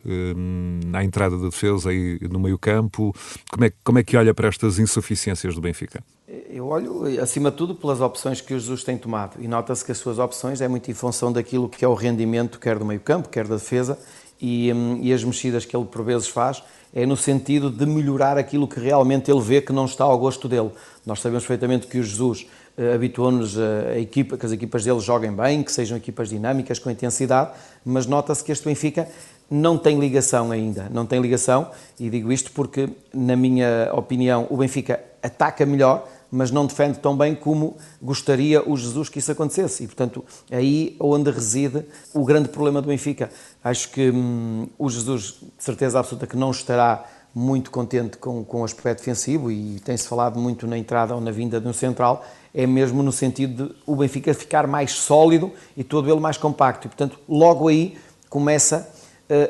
na 0.85 1.05
entrada 1.05 1.39
da 1.39 1.45
defesa 1.45 1.93
e 1.93 2.19
no 2.29 2.41
meio 2.41 2.59
campo. 2.59 3.15
Como 3.49 3.65
é, 3.65 3.73
como 3.85 3.99
é 4.01 4.03
que 4.03 4.17
olha 4.17 4.35
para 4.35 4.49
estas 4.49 4.81
insuficiências 4.81 5.55
do 5.55 5.61
Benfica? 5.61 6.03
Eu 6.49 6.67
olho, 6.67 7.05
acima 7.23 7.51
de 7.51 7.57
tudo, 7.57 7.75
pelas 7.75 8.01
opções 8.01 8.41
que 8.41 8.55
o 8.55 8.59
Jesus 8.59 8.83
tem 8.83 8.97
tomado 8.97 9.41
e 9.41 9.47
nota-se 9.47 9.85
que 9.85 9.93
as 9.93 9.99
suas 9.99 10.19
opções 10.19 10.61
é 10.61 10.67
muito 10.67 10.91
em 10.91 10.95
função 10.95 11.31
daquilo 11.35 11.69
que 11.69 11.85
é 11.85 11.89
o 11.89 11.95
rendimento, 11.95 12.59
quer 12.59 12.79
do 12.79 12.85
meio 12.85 13.01
campo, 13.01 13.29
quer 13.29 13.47
da 13.47 13.57
defesa, 13.57 13.99
e, 14.41 14.73
hum, 14.73 14.99
e, 15.03 15.13
as 15.13 15.23
mexidas 15.23 15.65
que 15.65 15.77
ele 15.77 15.85
por 15.85 16.03
vezes 16.03 16.29
faz 16.29 16.63
é 16.93 17.05
no 17.05 17.17
sentido 17.17 17.71
de 17.71 17.85
melhorar 17.87 18.39
aquilo 18.39 18.69
que 18.69 18.79
realmente 18.79 19.31
ele 19.31 19.41
vê 19.41 19.61
que 19.61 19.73
não 19.73 19.85
está 19.85 20.05
ao 20.05 20.17
gosto 20.19 20.49
dele. 20.49 20.71
Nós 21.05 21.21
sabemos 21.21 21.45
perfeitamente 21.45 21.89
que 21.89 21.99
o 21.99 22.03
Jesus 22.03 22.47
uh, 22.79 22.95
habituou-nos 22.95 23.59
a, 23.59 23.99
equipa, 23.99 24.37
que 24.37 24.47
as 24.47 24.53
equipas 24.53 24.85
dele 24.85 25.01
joguem 25.01 25.33
bem, 25.33 25.63
que 25.63 25.73
sejam 25.73 25.97
equipas 25.97 26.29
dinâmicas, 26.29 26.79
com 26.79 26.89
intensidade, 26.91 27.51
mas 27.85 28.07
nota-se 28.07 28.45
que 28.45 28.53
este 28.53 28.65
Benfica 28.65 29.09
não 29.51 29.77
tem 29.77 29.99
ligação 29.99 30.53
ainda, 30.53 30.89
não 30.91 31.05
tem 31.05 31.21
ligação, 31.21 31.69
e 31.99 32.09
digo 32.09 32.31
isto 32.31 32.53
porque, 32.53 32.89
na 33.13 33.35
minha 33.35 33.91
opinião, 33.93 34.47
o 34.49 34.57
Benfica 34.57 35.01
ataca 35.23 35.67
melhor, 35.67 36.09
mas 36.35 36.51
não 36.51 36.67
defende 36.67 36.99
tão 36.99 37.17
bem 37.17 37.35
como 37.35 37.77
gostaria 38.03 38.69
o 38.69 38.77
Jesus 38.77 39.09
que 39.09 39.21
isso 39.21 39.31
acontecesse. 39.31 39.85
E, 39.85 39.87
portanto, 39.87 40.25
aí 40.51 40.97
onde 40.99 41.31
reside 41.31 41.85
o 42.13 42.25
grande 42.25 42.49
problema 42.49 42.83
do 42.83 42.89
Benfica. 42.89 43.31
Acho 43.63 43.89
que 43.91 44.11
hum, 44.11 44.69
o 44.77 44.91
Jesus, 44.91 45.37
de 45.41 45.63
certeza 45.63 46.01
absoluta, 46.01 46.27
que 46.27 46.37
não 46.37 46.51
estará 46.51 47.05
muito 47.33 47.71
contente 47.71 48.17
com, 48.17 48.45
com 48.45 48.63
o 48.63 48.65
aspecto 48.65 48.99
defensivo 48.99 49.51
e 49.51 49.79
tem-se 49.81 50.09
falado 50.09 50.39
muito 50.39 50.67
na 50.67 50.77
entrada 50.77 51.15
ou 51.15 51.21
na 51.21 51.31
vinda 51.31 51.61
de 51.61 51.69
um 51.69 51.73
central, 51.73 52.25
é 52.53 52.67
mesmo 52.67 53.03
no 53.03 53.13
sentido 53.13 53.69
de 53.69 53.75
o 53.87 53.95
Benfica 53.95 54.35
ficar 54.35 54.67
mais 54.67 54.93
sólido 54.93 55.53
e 55.77 55.85
todo 55.85 56.11
ele 56.11 56.21
mais 56.21 56.37
compacto. 56.37 56.87
E, 56.87 56.89
portanto, 56.89 57.19
logo 57.29 57.69
aí 57.69 57.97
começa 58.29 58.93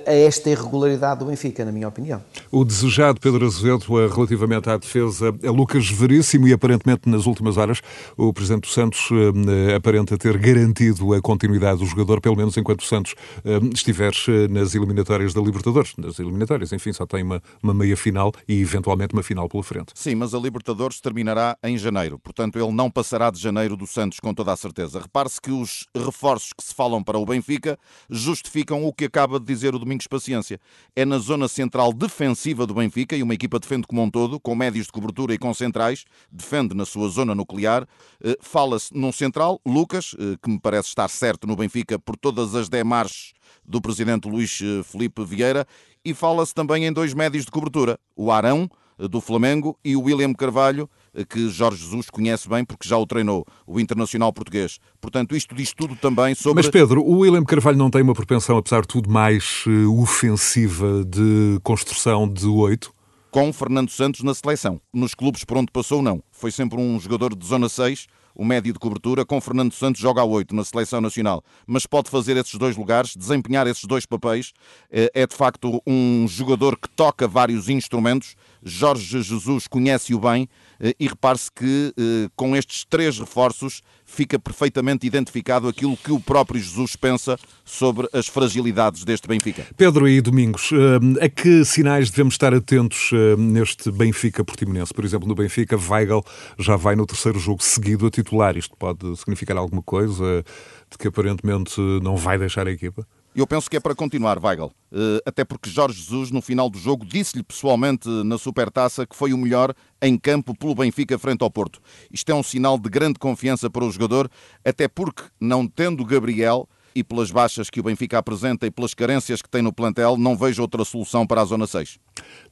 a 0.07 0.13
esta 0.13 0.51
irregularidade 0.51 1.21
do 1.21 1.27
Benfica, 1.27 1.65
na 1.65 1.73
minha 1.73 1.89
opinião. 1.89 2.23
O 2.51 2.65
desejado 2.65 3.21
Pedro 3.21 3.45
Azevedo 3.45 3.85
eh, 3.99 4.07
relativamente 4.07 4.71
à 4.71 4.77
defesa 4.77 5.35
é 5.43 5.51
Lucas 5.51 5.91
Veríssimo 5.91 6.47
e 6.47 6.53
aparentemente 6.53 7.09
nas 7.09 7.27
últimas 7.27 7.57
horas 7.57 7.81
o 8.17 8.33
Presidente 8.33 8.63
do 8.63 8.69
Santos 8.69 9.09
eh, 9.11 9.75
aparenta 9.75 10.17
ter 10.17 10.39
garantido 10.39 11.13
a 11.13 11.21
continuidade 11.21 11.81
do 11.81 11.87
jogador, 11.87 12.21
pelo 12.21 12.37
menos 12.37 12.57
enquanto 12.57 12.81
o 12.81 12.85
Santos 12.85 13.15
eh, 13.45 13.59
estiver 13.73 14.13
nas 14.51 14.75
eliminatórias 14.75 15.35
da 15.35 15.41
Libertadores. 15.41 15.95
Nas 15.99 16.19
eliminatórias, 16.19 16.73
enfim, 16.73 16.93
só 16.93 17.07
tem 17.07 17.23
uma, 17.23 17.43
uma 17.63 17.75
meia 17.75 17.97
final 17.97 18.33
e 18.47 18.61
eventualmente 18.61 19.13
uma 19.13 19.23
final 19.23 19.49
pela 19.49 19.63
frente. 19.63 19.93
Sim, 19.95 20.15
mas 20.15 20.35
a 20.35 20.39
Libertadores 20.39 21.01
terminará 21.01 21.57
em 21.63 21.77
janeiro, 21.77 22.19
portanto 22.19 22.59
ele 22.59 22.73
não 22.73 22.91
passará 22.91 23.31
de 23.31 23.41
janeiro 23.41 23.77
do 23.77 23.87
Santos 23.87 24.21
com 24.21 24.33
toda 24.33 24.53
a 24.53 24.57
certeza. 24.57 25.01
Repare-se 25.01 25.41
que 25.41 25.51
os 25.51 25.87
reforços 25.97 26.53
que 26.53 26.63
se 26.63 26.75
falam 26.75 27.03
para 27.03 27.19
o 27.19 27.27
Benfica 27.27 27.79
justificam 28.09 28.85
o 28.85 28.93
que 28.93 29.07
acaba 29.07 29.41
de 29.41 29.47
dizer 29.47 29.64
dizer 29.65 29.75
o 29.75 29.79
Domingos 29.79 30.07
Paciência. 30.07 30.61
É 30.95 31.05
na 31.05 31.19
zona 31.19 31.49
central 31.49 31.93
defensiva 31.93 32.67
do 32.67 32.75
Benfica 32.75 33.17
e 33.17 33.23
uma 33.23 33.35
equipa 33.35 33.59
defende 33.59 33.87
como 33.87 34.03
um 34.03 34.11
todo, 34.11 34.39
com 34.39 34.55
médios 34.55 34.87
de 34.87 34.93
cobertura 34.93 35.33
e 35.33 35.39
com 35.39 35.55
centrais, 35.55 36.05
defende 36.31 36.75
na 36.75 36.85
sua 36.85 37.09
zona 37.09 37.35
nuclear. 37.35 37.87
Eh, 38.23 38.37
fala-se 38.41 38.95
num 38.95 39.13
central, 39.13 39.61
Lucas, 39.65 40.15
eh, 40.19 40.37
que 40.43 40.51
me 40.51 40.61
parece 40.61 40.89
estar 40.89 41.09
certo 41.09 41.47
no 41.47 41.57
Benfica 41.57 41.99
por 41.99 42.17
todas 42.17 42.55
as 42.55 42.69
demarches 42.69 43.33
do 43.65 43.81
presidente 43.81 44.29
Luís 44.29 44.61
eh, 44.63 44.83
Felipe 44.83 45.25
Vieira, 45.25 45.67
e 46.05 46.13
fala-se 46.13 46.53
também 46.53 46.85
em 46.85 46.93
dois 46.93 47.15
médios 47.15 47.47
de 47.47 47.51
cobertura, 47.51 47.99
o 48.15 48.31
Arão, 48.31 48.69
do 48.99 49.21
Flamengo, 49.21 49.79
e 49.83 49.97
o 49.97 50.03
William 50.03 50.35
Carvalho, 50.35 50.89
que 51.29 51.49
Jorge 51.49 51.83
Jesus 51.83 52.11
conhece 52.11 52.49
bem 52.49 52.65
porque 52.65 52.89
já 52.89 52.97
o 52.97 53.07
treinou, 53.07 53.47
o 53.67 53.79
internacional 53.79 54.33
português. 54.33 54.79
Portanto, 55.01 55.37
isto 55.37 55.55
diz 55.55 55.73
tudo 55.73 55.95
também 55.97 56.35
sobre. 56.35 56.63
Mas 56.63 56.71
Pedro, 56.71 57.03
o 57.03 57.19
William 57.19 57.45
Carvalho 57.45 57.77
não 57.77 57.91
tem 57.91 58.03
uma 58.03 58.15
propensão, 58.15 58.57
apesar 58.57 58.83
de 58.83 58.89
tudo, 58.89 59.11
mais 59.11 59.65
ofensiva 59.99 61.05
de 61.05 61.59
construção 61.63 62.29
de 62.29 62.47
oito? 62.47 62.93
Com 63.31 63.53
Fernando 63.53 63.91
Santos 63.91 64.23
na 64.23 64.33
seleção. 64.33 64.81
Nos 64.93 65.15
clubes 65.15 65.45
por 65.45 65.57
onde 65.57 65.71
passou, 65.71 66.01
não. 66.01 66.23
Foi 66.31 66.51
sempre 66.51 66.81
um 66.81 66.99
jogador 66.99 67.35
de 67.35 67.47
zona 67.47 67.69
6 67.69 68.07
o 68.35 68.45
médio 68.45 68.73
de 68.73 68.79
cobertura, 68.79 69.25
com 69.25 69.41
Fernando 69.41 69.73
Santos 69.73 70.01
joga 70.01 70.21
a 70.21 70.25
8 70.25 70.55
na 70.55 70.65
seleção 70.65 71.01
nacional, 71.01 71.43
mas 71.67 71.87
pode 71.87 72.11
fazer 72.11 72.37
esses 72.37 72.55
dois 72.57 72.77
lugares, 72.77 73.17
desempenhar 73.17 73.67
esses 73.67 73.85
dois 73.85 74.05
papéis. 74.05 74.53
É, 74.91 75.11
é 75.15 75.27
de 75.27 75.35
facto 75.35 75.81
um 75.87 76.27
jogador 76.29 76.77
que 76.77 76.89
toca 76.89 77.29
vários 77.29 77.69
instrumentos. 77.69 78.35
Jorge 78.65 79.23
Jesus 79.23 79.69
conhece-o 79.69 80.19
bem 80.19 80.49
eh, 80.81 80.95
e 80.99 81.07
repare-se 81.07 81.51
que 81.53 81.93
eh, 81.97 82.31
com 82.35 82.57
estes 82.57 82.85
três 82.89 83.19
reforços 83.19 83.83
fica 84.07 84.39
perfeitamente 84.39 85.07
identificado 85.07 85.69
aquilo 85.69 85.97
que 85.97 86.11
o 86.11 86.19
próprio 86.19 86.61
Jesus 86.61 86.97
pensa 86.97 87.39
sobre 87.65 88.09
as 88.13 88.27
fragilidades 88.27 89.05
deste 89.05 89.29
Benfica. 89.29 89.67
Pedro 89.77 90.09
e 90.09 90.21
Domingos, 90.21 90.71
eh, 90.73 91.25
a 91.25 91.29
que 91.29 91.65
sinais 91.65 92.11
devemos 92.11 92.35
estar 92.35 92.55
atentos 92.55 93.11
neste 93.39 93.91
Benfica 93.91 94.43
Portimonense? 94.43 94.95
Por 94.95 95.05
exemplo, 95.05 95.29
no 95.29 95.35
Benfica, 95.35 95.77
Weigl 95.77 96.25
já 96.59 96.77
vai 96.77 96.97
no 96.97 97.05
terceiro 97.05 97.39
jogo 97.39 97.63
seguido 97.63 98.07
a 98.07 98.11
titular. 98.11 98.57
Isto 98.57 98.75
pode 98.77 99.17
significar 99.17 99.57
alguma 99.57 99.83
coisa 99.83 100.45
de 100.91 100.99
que 100.99 101.09
aparentemente 101.09 101.81
não 102.03 102.17
vai 102.17 102.39
deixar 102.39 102.67
a 102.67 102.71
equipa? 102.71 103.07
Eu 103.35 103.49
penso 103.49 103.69
que 103.69 103.77
é 103.77 103.81
para 103.81 103.97
continuar, 103.97 104.39
Weigl. 104.39 104.73
Eh, 104.93 105.21
até 105.27 105.45
porque 105.45 105.69
Jorge 105.69 106.01
Jesus, 106.01 106.31
no 106.31 106.41
final 106.41 106.71
do 106.71 106.79
jogo, 106.79 107.05
disse-lhe 107.05 107.43
pessoalmente 107.43 108.09
na 108.09 108.39
Supertaça 108.39 109.05
que 109.05 109.17
foi 109.17 109.33
o 109.33 109.39
melhor 109.39 109.75
em 110.01 110.17
campo 110.17 110.57
pelo 110.57 110.73
Benfica 110.73 111.19
frente 111.19 111.43
ao 111.43 111.51
Porto. 111.51 111.81
Isto 112.13 112.31
é 112.31 112.35
um 112.35 112.45
sinal 112.45 112.79
de 112.79 112.89
grande 112.89 113.19
confiança 113.19 113.69
para 113.69 113.85
o 113.85 113.91
jogador, 113.91 114.31
até 114.65 114.87
porque, 114.87 115.25
não 115.41 115.67
tendo 115.67 116.05
Gabriel 116.05 116.69
e 116.95 117.03
pelas 117.03 117.33
baixas 117.33 117.69
que 117.69 117.81
o 117.81 117.83
Benfica 117.83 118.19
apresenta 118.19 118.67
e 118.67 118.71
pelas 118.71 118.95
carências 118.95 119.43
que 119.43 119.51
tem 119.51 119.63
no 119.63 119.73
plantel, 119.73 120.17
não 120.17 120.37
vejo 120.37 120.63
outra 120.63 120.85
solução 120.85 121.27
para 121.27 121.41
a 121.43 121.45
Zona 121.45 121.67
6. 121.67 121.99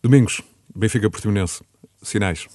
Domingos, 0.03 0.43
Benfica 0.75 1.09
Portimonense. 1.09 1.62
Sinais. 2.03 2.49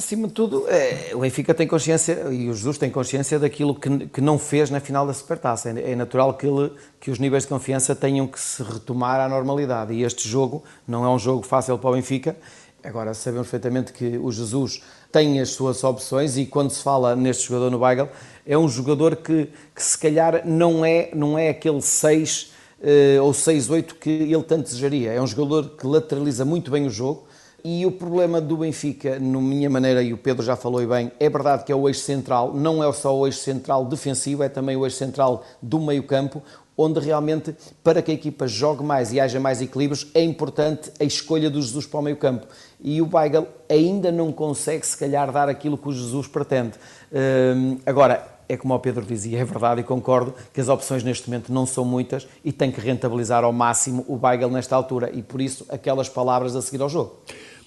Acima 0.00 0.28
de 0.28 0.32
tudo, 0.32 0.64
é, 0.66 1.10
o 1.12 1.18
Benfica 1.18 1.52
tem 1.52 1.66
consciência 1.66 2.26
e 2.32 2.48
o 2.48 2.54
Jesus 2.54 2.78
tem 2.78 2.90
consciência 2.90 3.38
daquilo 3.38 3.74
que, 3.74 4.06
que 4.06 4.22
não 4.22 4.38
fez 4.38 4.70
na 4.70 4.80
final 4.80 5.06
da 5.06 5.12
Supertaça. 5.12 5.68
É, 5.68 5.92
é 5.92 5.94
natural 5.94 6.32
que, 6.32 6.46
ele, 6.46 6.72
que 6.98 7.10
os 7.10 7.18
níveis 7.18 7.42
de 7.42 7.50
confiança 7.50 7.94
tenham 7.94 8.26
que 8.26 8.40
se 8.40 8.62
retomar 8.62 9.20
à 9.20 9.28
normalidade. 9.28 9.92
E 9.92 10.02
este 10.02 10.26
jogo 10.26 10.64
não 10.88 11.04
é 11.04 11.08
um 11.10 11.18
jogo 11.18 11.42
fácil 11.42 11.76
para 11.76 11.90
o 11.90 11.92
Benfica. 11.92 12.34
Agora, 12.82 13.12
sabemos 13.12 13.48
perfeitamente 13.48 13.92
que 13.92 14.16
o 14.16 14.32
Jesus 14.32 14.82
tem 15.12 15.38
as 15.38 15.50
suas 15.50 15.84
opções 15.84 16.38
e 16.38 16.46
quando 16.46 16.70
se 16.70 16.82
fala 16.82 17.14
neste 17.14 17.48
jogador 17.48 17.70
no 17.70 17.80
Weigl, 17.80 18.08
é 18.46 18.56
um 18.56 18.70
jogador 18.70 19.16
que, 19.16 19.50
que 19.74 19.82
se 19.82 19.98
calhar 19.98 20.46
não 20.46 20.82
é, 20.82 21.10
não 21.14 21.38
é 21.38 21.50
aquele 21.50 21.82
6 21.82 22.52
uh, 22.80 23.22
ou 23.22 23.32
6-8 23.32 23.92
que 24.00 24.08
ele 24.08 24.44
tanto 24.44 24.62
desejaria. 24.62 25.12
É 25.12 25.20
um 25.20 25.26
jogador 25.26 25.76
que 25.76 25.86
lateraliza 25.86 26.42
muito 26.42 26.70
bem 26.70 26.86
o 26.86 26.90
jogo, 26.90 27.28
e 27.64 27.84
o 27.86 27.92
problema 27.92 28.40
do 28.40 28.56
Benfica, 28.56 29.18
na 29.18 29.40
minha 29.40 29.68
maneira, 29.68 30.02
e 30.02 30.12
o 30.12 30.18
Pedro 30.18 30.44
já 30.44 30.56
falou 30.56 30.86
bem, 30.86 31.10
é 31.18 31.28
verdade 31.28 31.64
que 31.64 31.72
é 31.72 31.74
o 31.74 31.88
eixo 31.88 32.00
central, 32.00 32.54
não 32.54 32.82
é 32.82 32.92
só 32.92 33.16
o 33.16 33.26
eixo 33.26 33.40
central 33.40 33.84
defensivo, 33.84 34.42
é 34.42 34.48
também 34.48 34.76
o 34.76 34.84
eixo 34.84 34.96
central 34.96 35.44
do 35.62 35.80
meio-campo, 35.80 36.42
onde 36.76 36.98
realmente, 37.00 37.54
para 37.84 38.00
que 38.00 38.10
a 38.10 38.14
equipa 38.14 38.46
jogue 38.48 38.82
mais 38.82 39.12
e 39.12 39.20
haja 39.20 39.38
mais 39.38 39.60
equilíbrios, 39.60 40.06
é 40.14 40.22
importante 40.22 40.90
a 40.98 41.04
escolha 41.04 41.50
do 41.50 41.60
Jesus 41.60 41.86
para 41.86 42.00
o 42.00 42.02
meio-campo. 42.02 42.46
E 42.80 43.02
o 43.02 43.08
Weigl 43.12 43.46
ainda 43.68 44.10
não 44.10 44.32
consegue, 44.32 44.86
se 44.86 44.96
calhar, 44.96 45.30
dar 45.30 45.48
aquilo 45.48 45.76
que 45.76 45.88
o 45.88 45.92
Jesus 45.92 46.26
pretende. 46.26 46.72
Hum, 47.12 47.78
agora, 47.84 48.26
é 48.48 48.56
como 48.56 48.74
o 48.74 48.78
Pedro 48.80 49.04
dizia, 49.04 49.38
é 49.38 49.44
verdade 49.44 49.80
e 49.80 49.84
concordo 49.84 50.34
que 50.52 50.60
as 50.60 50.68
opções 50.68 51.04
neste 51.04 51.30
momento 51.30 51.52
não 51.52 51.64
são 51.66 51.84
muitas 51.84 52.26
e 52.44 52.50
tem 52.50 52.72
que 52.72 52.80
rentabilizar 52.80 53.44
ao 53.44 53.52
máximo 53.52 54.04
o 54.08 54.18
Weigl 54.20 54.50
nesta 54.50 54.74
altura 54.74 55.08
e 55.12 55.22
por 55.22 55.40
isso 55.40 55.64
aquelas 55.68 56.08
palavras 56.08 56.56
a 56.56 56.62
seguir 56.62 56.82
ao 56.82 56.88
jogo. 56.88 57.16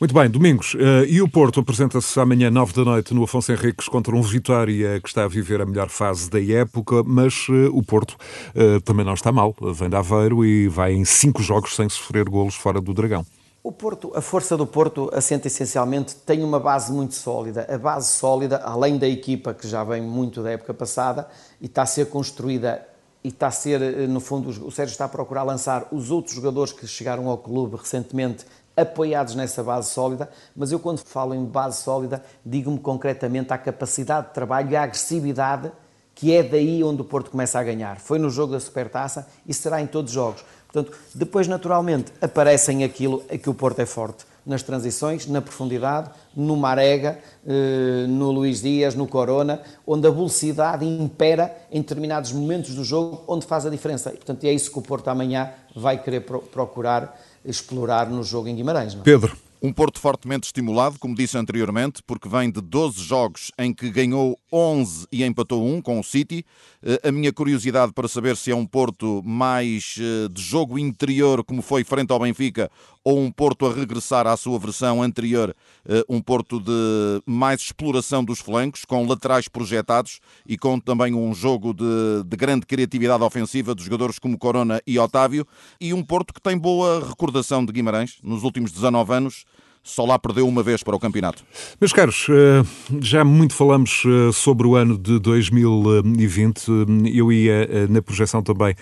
Muito 0.04 0.14
bem, 0.14 0.30
Domingos. 0.30 0.74
Uh, 0.74 1.06
e 1.08 1.22
o 1.22 1.30
Porto 1.30 1.62
apresenta-se 1.62 2.20
amanhã, 2.20 2.52
9 2.52 2.74
da 2.74 2.84
noite, 2.84 3.14
no 3.14 3.24
Afonso 3.24 3.54
Henriques, 3.54 3.88
contra 3.88 4.14
um 4.14 4.22
Vitória 4.22 5.00
que 5.00 5.08
está 5.08 5.24
a 5.24 5.30
viver 5.30 5.62
a 5.62 5.66
melhor 5.66 5.88
fase 5.88 6.30
da 6.30 6.44
época, 6.44 7.02
mas 7.06 7.48
uh, 7.48 7.72
o 7.72 7.82
Porto 7.82 8.18
uh, 8.54 8.82
também 8.82 9.06
não 9.06 9.14
está 9.14 9.32
mal. 9.32 9.56
Vem 9.74 9.88
de 9.90 9.96
Aveiro 9.96 10.44
e 10.44 10.68
vai 10.68 10.92
em 10.92 11.06
cinco 11.06 11.42
jogos 11.42 11.74
sem 11.74 11.88
sofrer 11.88 12.26
golos 12.26 12.54
fora 12.54 12.82
do 12.82 12.94
Dragão. 12.94 13.26
O 13.64 13.72
Porto, 13.72 14.12
a 14.14 14.20
força 14.20 14.58
do 14.58 14.68
Porto 14.68 15.10
assenta 15.14 15.48
essencialmente, 15.48 16.18
tem 16.18 16.44
uma 16.44 16.60
base 16.60 16.92
muito 16.92 17.16
sólida. 17.16 17.66
A 17.74 17.78
base 17.78 18.12
sólida, 18.12 18.58
além 18.58 18.98
da 18.98 19.08
equipa 19.08 19.54
que 19.54 19.66
já 19.66 19.86
vem 19.86 20.02
muito 20.02 20.44
da 20.44 20.52
época 20.52 20.74
passada 20.74 21.30
e 21.62 21.68
está 21.68 21.84
a 21.84 21.86
ser 21.86 22.08
construída 22.08 22.86
e 23.24 23.30
está 23.30 23.48
a 23.48 23.52
ser, 23.52 23.80
no 24.10 24.20
fundo, 24.20 24.50
o 24.50 24.70
Sérgio 24.70 24.92
está 24.92 25.06
a 25.06 25.08
procurar 25.08 25.44
lançar 25.44 25.88
os 25.94 26.12
outros 26.12 26.36
jogadores 26.36 26.74
que 26.74 26.86
chegaram 26.86 27.30
ao 27.30 27.38
clube 27.38 27.78
recentemente 27.78 28.46
apoiados 28.76 29.36
nessa 29.36 29.64
base 29.64 29.92
sólida, 29.92 30.30
mas 30.56 30.72
eu 30.72 30.80
quando 30.80 31.00
falo 31.00 31.34
em 31.34 31.46
base 31.46 31.82
sólida, 31.82 32.24
digo-me 32.46 32.80
concretamente 32.80 33.54
à 33.54 33.58
capacidade 33.58 34.28
de 34.28 34.34
trabalho 34.34 34.72
e 34.72 34.76
à 34.76 34.84
agressividade 34.84 35.72
que 36.16 36.34
é 36.34 36.44
daí 36.44 36.84
onde 36.84 37.02
o 37.02 37.06
Porto 37.06 37.32
começa 37.32 37.60
a 37.60 37.64
ganhar. 37.64 38.00
Foi 38.00 38.20
no 38.20 38.30
jogo 38.30 38.54
da 38.54 38.60
Supertaça 38.60 39.28
e 39.48 39.54
será 39.54 39.82
em 39.82 39.88
todos 39.88 40.12
os 40.12 40.16
jogos. 40.16 40.46
Portanto, 40.72 40.98
depois 41.14 41.48
naturalmente 41.48 42.12
aparecem 42.22 42.84
aquilo 42.84 43.24
a 43.32 43.38
que 43.38 43.50
o 43.50 43.54
Porto 43.54 43.80
é 43.80 43.86
forte, 43.86 44.26
nas 44.46 44.64
transições, 44.64 45.28
na 45.28 45.42
profundidade, 45.42 46.10
no 46.36 46.56
Marega, 46.58 47.20
eh, 47.46 48.06
no 48.08 48.32
Luís 48.32 48.62
Dias, 48.62 48.96
no 48.96 49.08
Corona, 49.08 49.62
onde 49.86 50.08
a 50.08 50.12
velocidade 50.12 50.86
impera 50.86 51.56
em 51.72 51.80
determinados 51.80 52.32
momentos 52.32 52.76
do 52.76 52.84
jogo, 52.84 53.24
onde 53.28 53.46
faz 53.46 53.66
a 53.66 53.70
diferença. 53.70 54.10
E, 54.10 54.18
portanto, 54.18 54.44
é 54.44 54.52
isso 54.52 54.72
que 54.72 54.80
o 54.80 54.82
Porto 54.82 55.08
amanhã 55.08 55.52
vai 55.76 56.02
querer 56.02 56.22
procurar 56.22 57.18
explorar 57.46 58.10
no 58.10 58.24
jogo 58.24 58.48
em 58.48 58.56
Guimarães. 58.56 58.94
Não? 58.94 59.02
É? 59.02 59.04
Pedro. 59.04 59.36
Um 59.66 59.72
Porto 59.72 59.98
fortemente 59.98 60.44
estimulado, 60.44 61.00
como 61.00 61.16
disse 61.16 61.38
anteriormente, 61.38 62.04
porque 62.06 62.28
vem 62.28 62.52
de 62.52 62.60
12 62.60 63.02
jogos 63.02 63.50
em 63.58 63.74
que 63.74 63.90
ganhou 63.90 64.38
11 64.52 65.08
e 65.10 65.24
empatou 65.24 65.66
1 65.66 65.82
com 65.82 66.02
o 66.02 66.04
City. 66.04 66.46
Eh, 66.84 67.00
a 67.08 67.12
minha 67.14 67.32
curiosidade 67.32 67.94
para 67.94 68.10
saber 68.10 68.36
se 68.36 68.52
é 68.52 68.56
um 68.56 68.66
Porto 68.66 69.22
mais 69.24 69.96
eh, 69.98 70.28
de 70.30 70.42
jogo 70.42 70.78
interior, 70.78 71.46
como 71.46 71.62
foi 71.62 71.86
frente 71.86 72.12
ao 72.12 72.20
Benfica, 72.20 72.70
ou 73.04 73.20
um 73.20 73.32
Porto 73.32 73.66
a 73.66 73.74
regressar 73.74 74.26
à 74.26 74.38
sua 74.38 74.58
versão 74.58 75.04
anterior, 75.04 75.56
eh, 75.86 76.04
um 76.08 76.22
Porto 76.22 76.60
de 76.60 77.22
mais 77.26 77.62
exploração 77.62 78.24
dos 78.24 78.40
flancos, 78.40 78.86
com 78.86 79.06
laterais 79.06 79.48
projetados 79.48 80.20
e 80.46 80.58
com 80.58 80.80
também 80.80 81.14
um 81.14 81.34
jogo 81.34 81.74
de, 81.74 82.24
de 82.26 82.38
grande 82.38 82.66
criatividade 82.66 83.24
ofensiva 83.24 83.76
de 83.76 83.84
jogadores 83.84 84.20
como 84.20 84.38
Corona 84.38 84.82
e 84.88 84.98
Otávio, 84.98 85.46
e 85.80 85.94
um 85.94 86.04
Porto 86.04 86.34
que 86.34 86.42
tem 86.42 86.58
boa 86.58 87.06
recordação 87.08 87.66
de 87.66 87.74
Guimarães 87.74 88.18
nos 88.24 88.44
últimos 88.44 88.72
19 88.72 89.14
anos 89.14 89.46
só 89.84 90.06
lá 90.06 90.18
perdeu 90.18 90.48
uma 90.48 90.64
vez 90.64 90.82
para 90.82 90.96
o 90.96 91.00
campeonato. 91.00 91.44
Meus 91.80 91.92
caros, 91.92 92.28
eh, 92.30 92.64
já 93.02 93.26
muito 93.26 93.54
falamos 93.54 94.04
eh, 94.06 94.32
sobre 94.32 94.66
o 94.66 94.76
ano 94.76 94.98
de 94.98 95.20
2020. 95.20 96.68
Eu 97.14 97.32
ia 97.32 97.68
eh, 97.70 97.88
na 97.90 98.02
projeção 98.02 98.42
também 98.42 98.76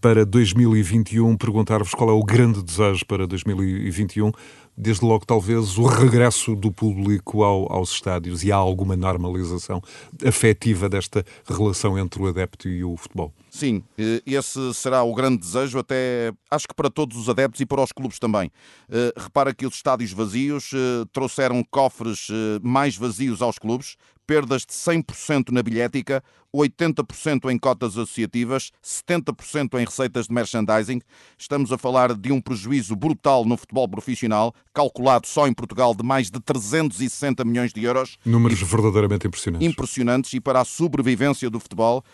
para 0.00 0.24
2021 0.24 1.36
perguntar-vos 1.36 1.92
qual 1.92 2.08
é 2.08 2.12
o 2.12 2.22
grande 2.24 2.62
desejo 2.62 3.04
para 3.06 3.26
2021 3.26 4.32
desde 4.78 5.04
logo, 5.04 5.26
talvez, 5.26 5.76
o 5.76 5.86
regresso 5.86 6.54
do 6.54 6.70
público 6.70 7.42
ao, 7.42 7.70
aos 7.72 7.90
estádios 7.90 8.44
e 8.44 8.52
há 8.52 8.56
alguma 8.56 8.96
normalização 8.96 9.82
afetiva 10.24 10.88
desta 10.88 11.24
relação 11.44 11.98
entre 11.98 12.22
o 12.22 12.28
adepto 12.28 12.68
e 12.68 12.84
o 12.84 12.96
futebol. 12.96 13.32
Sim, 13.50 13.82
esse 14.24 14.72
será 14.74 15.02
o 15.02 15.14
grande 15.14 15.38
desejo, 15.38 15.78
até 15.78 16.32
acho 16.50 16.68
que 16.68 16.74
para 16.74 16.88
todos 16.88 17.16
os 17.16 17.28
adeptos 17.28 17.60
e 17.60 17.66
para 17.66 17.82
os 17.82 17.90
clubes 17.90 18.18
também. 18.18 18.52
Eh, 18.88 19.12
repara 19.16 19.52
que 19.52 19.66
os 19.66 19.74
estádios 19.74 20.12
vazios 20.12 20.70
eh, 20.72 21.04
trouxeram 21.12 21.64
cofres 21.68 22.28
eh, 22.30 22.60
mais 22.62 22.96
vazios 22.96 23.42
aos 23.42 23.58
clubes, 23.58 23.96
perdas 24.28 24.66
de 24.66 24.74
100% 24.74 25.50
na 25.50 25.62
bilhética, 25.62 26.22
80% 26.54 27.50
em 27.50 27.58
cotas 27.58 27.96
associativas, 27.96 28.70
70% 28.84 29.80
em 29.80 29.86
receitas 29.86 30.26
de 30.26 30.34
merchandising. 30.34 31.00
Estamos 31.38 31.72
a 31.72 31.78
falar 31.78 32.14
de 32.14 32.30
um 32.30 32.38
prejuízo 32.38 32.94
brutal 32.94 33.46
no 33.46 33.56
futebol 33.56 33.88
profissional, 33.88 34.54
calculado 34.74 35.26
só 35.26 35.48
em 35.48 35.54
Portugal 35.54 35.94
de 35.94 36.04
mais 36.04 36.30
de 36.30 36.38
360 36.40 37.42
milhões 37.42 37.72
de 37.72 37.82
euros. 37.82 38.18
Números 38.22 38.60
e, 38.60 38.64
verdadeiramente 38.64 39.26
impressionantes. 39.26 39.66
Impressionantes 39.66 40.32
e 40.34 40.40
para 40.40 40.60
a 40.60 40.64
sobrevivência 40.64 41.48
do 41.48 41.58
futebol, 41.58 42.04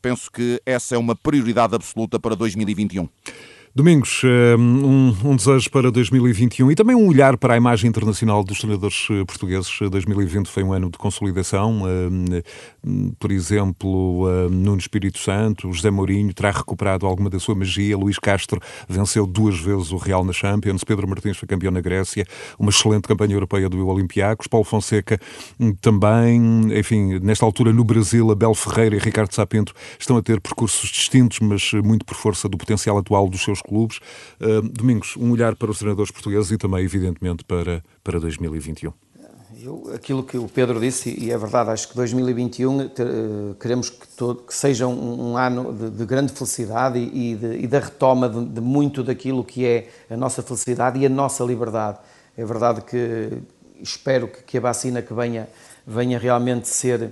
penso 0.00 0.30
que 0.30 0.62
essa 0.64 0.94
é 0.94 0.98
uma 0.98 1.14
prioridade 1.14 1.74
absoluta 1.74 2.18
para 2.18 2.34
2021. 2.34 3.06
Domingos, 3.72 4.22
eh, 4.24 4.56
um, 4.56 5.14
um, 5.24 5.36
desejo 5.36 5.70
para 5.70 5.92
2021 5.92 6.72
e 6.72 6.74
também 6.74 6.96
um 6.96 7.06
olhar 7.06 7.36
para 7.36 7.54
a 7.54 7.56
imagem 7.56 7.88
internacional 7.88 8.42
dos 8.42 8.58
treinadores 8.58 9.06
eh, 9.08 9.24
portugueses. 9.24 9.70
2020 9.88 10.48
foi 10.48 10.64
um 10.64 10.72
ano 10.72 10.90
de 10.90 10.98
consolidação. 10.98 11.82
Eh, 12.86 13.12
por 13.18 13.30
exemplo, 13.32 14.28
Nuno 14.50 14.78
Espírito 14.78 15.18
Santo, 15.18 15.72
José 15.72 15.90
Mourinho 15.90 16.32
terá 16.32 16.50
recuperado 16.50 17.06
alguma 17.06 17.30
da 17.30 17.38
sua 17.38 17.54
magia. 17.54 17.96
Luís 17.96 18.18
Castro 18.18 18.60
venceu 18.88 19.26
duas 19.26 19.58
vezes 19.58 19.92
o 19.92 19.96
Real 19.96 20.24
na 20.24 20.32
Champions. 20.32 20.84
Pedro 20.84 21.08
Martins 21.08 21.36
foi 21.36 21.48
campeão 21.48 21.70
na 21.70 21.80
Grécia. 21.80 22.26
Uma 22.58 22.70
excelente 22.70 23.06
campanha 23.06 23.34
europeia 23.34 23.68
do 23.68 23.86
Olympiacos. 23.86 24.46
Paulo 24.46 24.64
Fonseca 24.64 25.20
hum, 25.58 25.74
também. 25.74 26.78
Enfim, 26.78 27.18
nesta 27.20 27.44
altura 27.44 27.72
no 27.72 27.84
Brasil, 27.84 28.30
Abel 28.30 28.54
Ferreira 28.54 28.96
e 28.96 28.98
Ricardo 28.98 29.34
Sapinto 29.34 29.74
estão 29.98 30.16
a 30.16 30.22
ter 30.22 30.40
percursos 30.40 30.88
distintos, 30.90 31.40
mas 31.40 31.72
muito 31.84 32.04
por 32.04 32.16
força 32.16 32.48
do 32.48 32.56
potencial 32.56 32.98
atual 32.98 33.28
dos 33.28 33.42
seus 33.42 33.60
clubes. 33.60 33.98
Uh, 34.40 34.62
Domingos, 34.62 35.16
um 35.16 35.32
olhar 35.32 35.54
para 35.56 35.70
os 35.70 35.78
treinadores 35.78 36.10
portugueses 36.10 36.50
e 36.50 36.58
também, 36.58 36.84
evidentemente, 36.84 37.44
para, 37.44 37.82
para 38.02 38.18
2021. 38.18 38.92
Eu, 39.62 39.90
aquilo 39.94 40.22
que 40.22 40.38
o 40.38 40.48
Pedro 40.48 40.80
disse, 40.80 41.14
e 41.18 41.30
é 41.30 41.36
verdade, 41.36 41.68
acho 41.68 41.88
que 41.88 41.94
2021 41.94 42.88
ter, 42.88 43.06
uh, 43.06 43.54
queremos 43.60 43.90
que, 43.90 44.08
todo, 44.08 44.42
que 44.42 44.54
seja 44.54 44.86
um, 44.86 45.32
um 45.32 45.36
ano 45.36 45.70
de, 45.70 45.90
de, 45.90 46.06
grande 46.06 46.32
felicidade 46.32 46.98
e, 46.98 47.34
de, 47.34 47.58
e 47.58 47.66
da 47.66 47.78
retoma 47.78 48.26
de, 48.26 48.42
de, 48.42 48.60
muito 48.60 49.02
daquilo 49.02 49.44
que 49.44 49.66
é 49.66 49.88
a 50.08 50.16
nossa 50.16 50.42
felicidade 50.42 50.98
e 50.98 51.04
a 51.04 51.10
nossa 51.10 51.44
liberdade. 51.44 51.98
É 52.38 52.44
verdade 52.44 52.80
que 52.80 53.32
espero 53.82 54.28
que, 54.28 54.42
que 54.44 54.56
a 54.56 54.62
vacina 54.62 55.02
que 55.02 55.12
venha, 55.12 55.46
venha 55.86 56.18
realmente 56.18 56.66
ser 56.66 57.02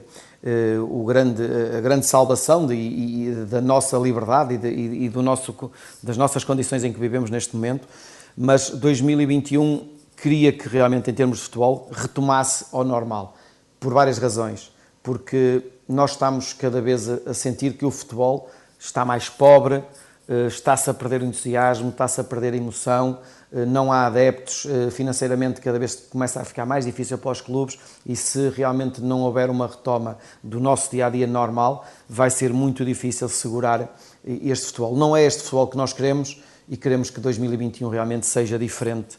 uh, 0.42 1.00
o 1.00 1.04
grande, 1.04 1.42
a 1.76 1.82
grande 1.82 2.06
salvação 2.06 2.66
de, 2.66 2.74
e, 2.74 3.46
da 3.50 3.60
nossa 3.60 3.98
liberdade 3.98 4.58
e, 4.66 5.04
e, 5.04 5.08
do 5.10 5.20
nosso, 5.20 5.70
das 6.02 6.16
nossas 6.16 6.44
condições 6.44 6.82
em 6.82 6.94
que 6.94 7.00
vivemos 7.00 7.28
neste 7.28 7.54
momento, 7.54 7.86
mas 8.34 8.70
2021 8.70 9.97
queria 10.20 10.52
que 10.52 10.68
realmente, 10.68 11.10
em 11.10 11.14
termos 11.14 11.38
de 11.38 11.44
futebol, 11.44 11.88
retomasse 11.92 12.66
ao 12.72 12.84
normal, 12.84 13.36
por 13.78 13.92
várias 13.92 14.18
razões. 14.18 14.72
Porque 15.02 15.62
nós 15.88 16.12
estamos 16.12 16.52
cada 16.52 16.80
vez 16.80 17.08
a 17.08 17.32
sentir 17.32 17.74
que 17.74 17.84
o 17.84 17.90
futebol 17.90 18.50
está 18.78 19.04
mais 19.04 19.28
pobre, 19.28 19.82
eh, 20.28 20.46
está-se 20.46 20.90
a 20.90 20.94
perder 20.94 21.22
o 21.22 21.24
entusiasmo, 21.24 21.88
está-se 21.88 22.20
a 22.20 22.24
perder 22.24 22.52
a 22.52 22.56
emoção, 22.56 23.18
eh, 23.50 23.64
não 23.64 23.90
há 23.90 24.06
adeptos, 24.06 24.66
eh, 24.66 24.90
financeiramente 24.90 25.60
cada 25.60 25.78
vez 25.78 25.94
começa 26.10 26.40
a 26.40 26.44
ficar 26.44 26.66
mais 26.66 26.84
difícil 26.84 27.16
para 27.16 27.30
os 27.30 27.40
clubes 27.40 27.78
e 28.04 28.14
se 28.14 28.50
realmente 28.50 29.00
não 29.00 29.22
houver 29.22 29.48
uma 29.48 29.66
retoma 29.66 30.18
do 30.42 30.60
nosso 30.60 30.90
dia 30.90 31.06
a 31.06 31.10
dia 31.10 31.26
normal, 31.26 31.86
vai 32.08 32.28
ser 32.28 32.52
muito 32.52 32.84
difícil 32.84 33.28
segurar 33.28 33.96
este 34.22 34.66
futebol. 34.66 34.94
Não 34.94 35.16
é 35.16 35.24
este 35.24 35.42
futebol 35.44 35.66
que 35.68 35.76
nós 35.78 35.94
queremos 35.94 36.42
e 36.68 36.76
queremos 36.76 37.08
que 37.08 37.20
2021 37.20 37.88
realmente 37.88 38.26
seja 38.26 38.58
diferente 38.58 39.16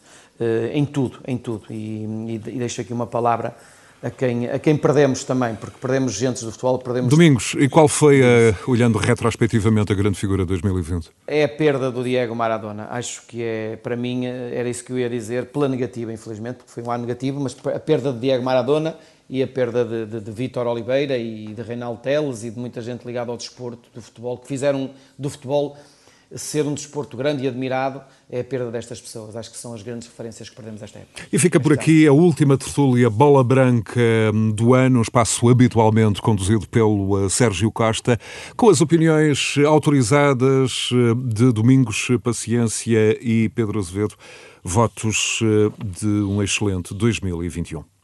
em 0.73 0.85
tudo, 0.85 1.19
em 1.27 1.37
tudo. 1.37 1.65
E, 1.69 2.35
e 2.35 2.39
deixo 2.39 2.81
aqui 2.81 2.93
uma 2.93 3.07
palavra 3.07 3.55
a 4.01 4.09
quem, 4.09 4.49
a 4.49 4.57
quem 4.57 4.77
perdemos 4.77 5.23
também, 5.23 5.55
porque 5.55 5.77
perdemos 5.79 6.13
gente 6.13 6.43
do 6.43 6.51
futebol, 6.51 6.79
perdemos... 6.79 7.09
Domingos, 7.09 7.55
e 7.59 7.67
qual 7.67 7.87
foi, 7.87 8.21
uh, 8.21 8.55
olhando 8.67 8.97
retrospectivamente, 8.97 9.91
a 9.91 9.95
grande 9.95 10.17
figura 10.17 10.43
de 10.43 10.49
2020? 10.49 11.09
É 11.27 11.43
a 11.43 11.49
perda 11.49 11.91
do 11.91 12.03
Diego 12.03 12.33
Maradona. 12.35 12.87
Acho 12.91 13.23
que 13.27 13.43
é, 13.43 13.75
para 13.75 13.95
mim, 13.95 14.25
eh, 14.25 14.51
era 14.53 14.69
isso 14.69 14.83
que 14.83 14.93
eu 14.93 14.99
ia 14.99 15.09
dizer, 15.09 15.47
pela 15.47 15.67
negativa, 15.67 16.13
infelizmente, 16.13 16.57
porque 16.57 16.71
foi 16.71 16.83
um 16.83 16.91
ano 16.91 17.05
negativo, 17.05 17.39
mas 17.39 17.55
a 17.65 17.79
perda 17.79 18.13
de 18.13 18.19
Diego 18.19 18.43
Maradona 18.43 18.95
e 19.29 19.43
a 19.43 19.47
perda 19.47 19.83
de, 19.83 20.05
de, 20.05 20.21
de 20.21 20.31
Vítor 20.31 20.65
Oliveira 20.65 21.17
e 21.17 21.47
de 21.47 21.61
Reinaldo 21.61 22.01
Teles 22.01 22.43
e 22.43 22.49
de 22.49 22.59
muita 22.59 22.81
gente 22.81 23.05
ligada 23.05 23.31
ao 23.31 23.37
desporto, 23.37 23.89
do 23.93 24.01
futebol, 24.01 24.37
que 24.37 24.47
fizeram 24.47 24.91
do 25.17 25.29
futebol 25.29 25.77
ser 26.35 26.65
um 26.65 26.73
desporto 26.73 27.17
grande 27.17 27.43
e 27.43 27.47
admirado 27.47 28.01
é 28.29 28.41
a 28.41 28.43
perda 28.43 28.69
destas 28.71 29.01
pessoas. 29.01 29.35
Acho 29.35 29.51
que 29.51 29.57
são 29.57 29.73
as 29.73 29.81
grandes 29.81 30.07
referências 30.07 30.49
que 30.49 30.55
perdemos 30.55 30.81
esta 30.81 30.99
época. 30.99 31.23
E 31.31 31.39
fica 31.39 31.59
por 31.59 31.73
aqui 31.73 32.07
a 32.07 32.13
última 32.13 32.57
tertúlia 32.57 33.09
Bola 33.09 33.43
Branca 33.43 33.99
hum, 34.33 34.51
do 34.51 34.73
ano, 34.73 34.99
um 34.99 35.01
espaço 35.01 35.49
habitualmente 35.49 36.21
conduzido 36.21 36.67
pelo 36.67 37.25
uh, 37.25 37.29
Sérgio 37.29 37.71
Costa, 37.71 38.19
com 38.55 38.69
as 38.69 38.81
opiniões 38.81 39.55
autorizadas 39.65 40.91
uh, 40.91 41.15
de 41.15 41.51
Domingos 41.51 42.09
Paciência 42.23 43.17
e 43.21 43.49
Pedro 43.49 43.79
Azevedo. 43.79 44.15
Votos 44.63 45.39
uh, 45.41 45.73
de 45.83 46.07
um 46.07 46.43
excelente 46.43 46.93
2021. 46.93 47.98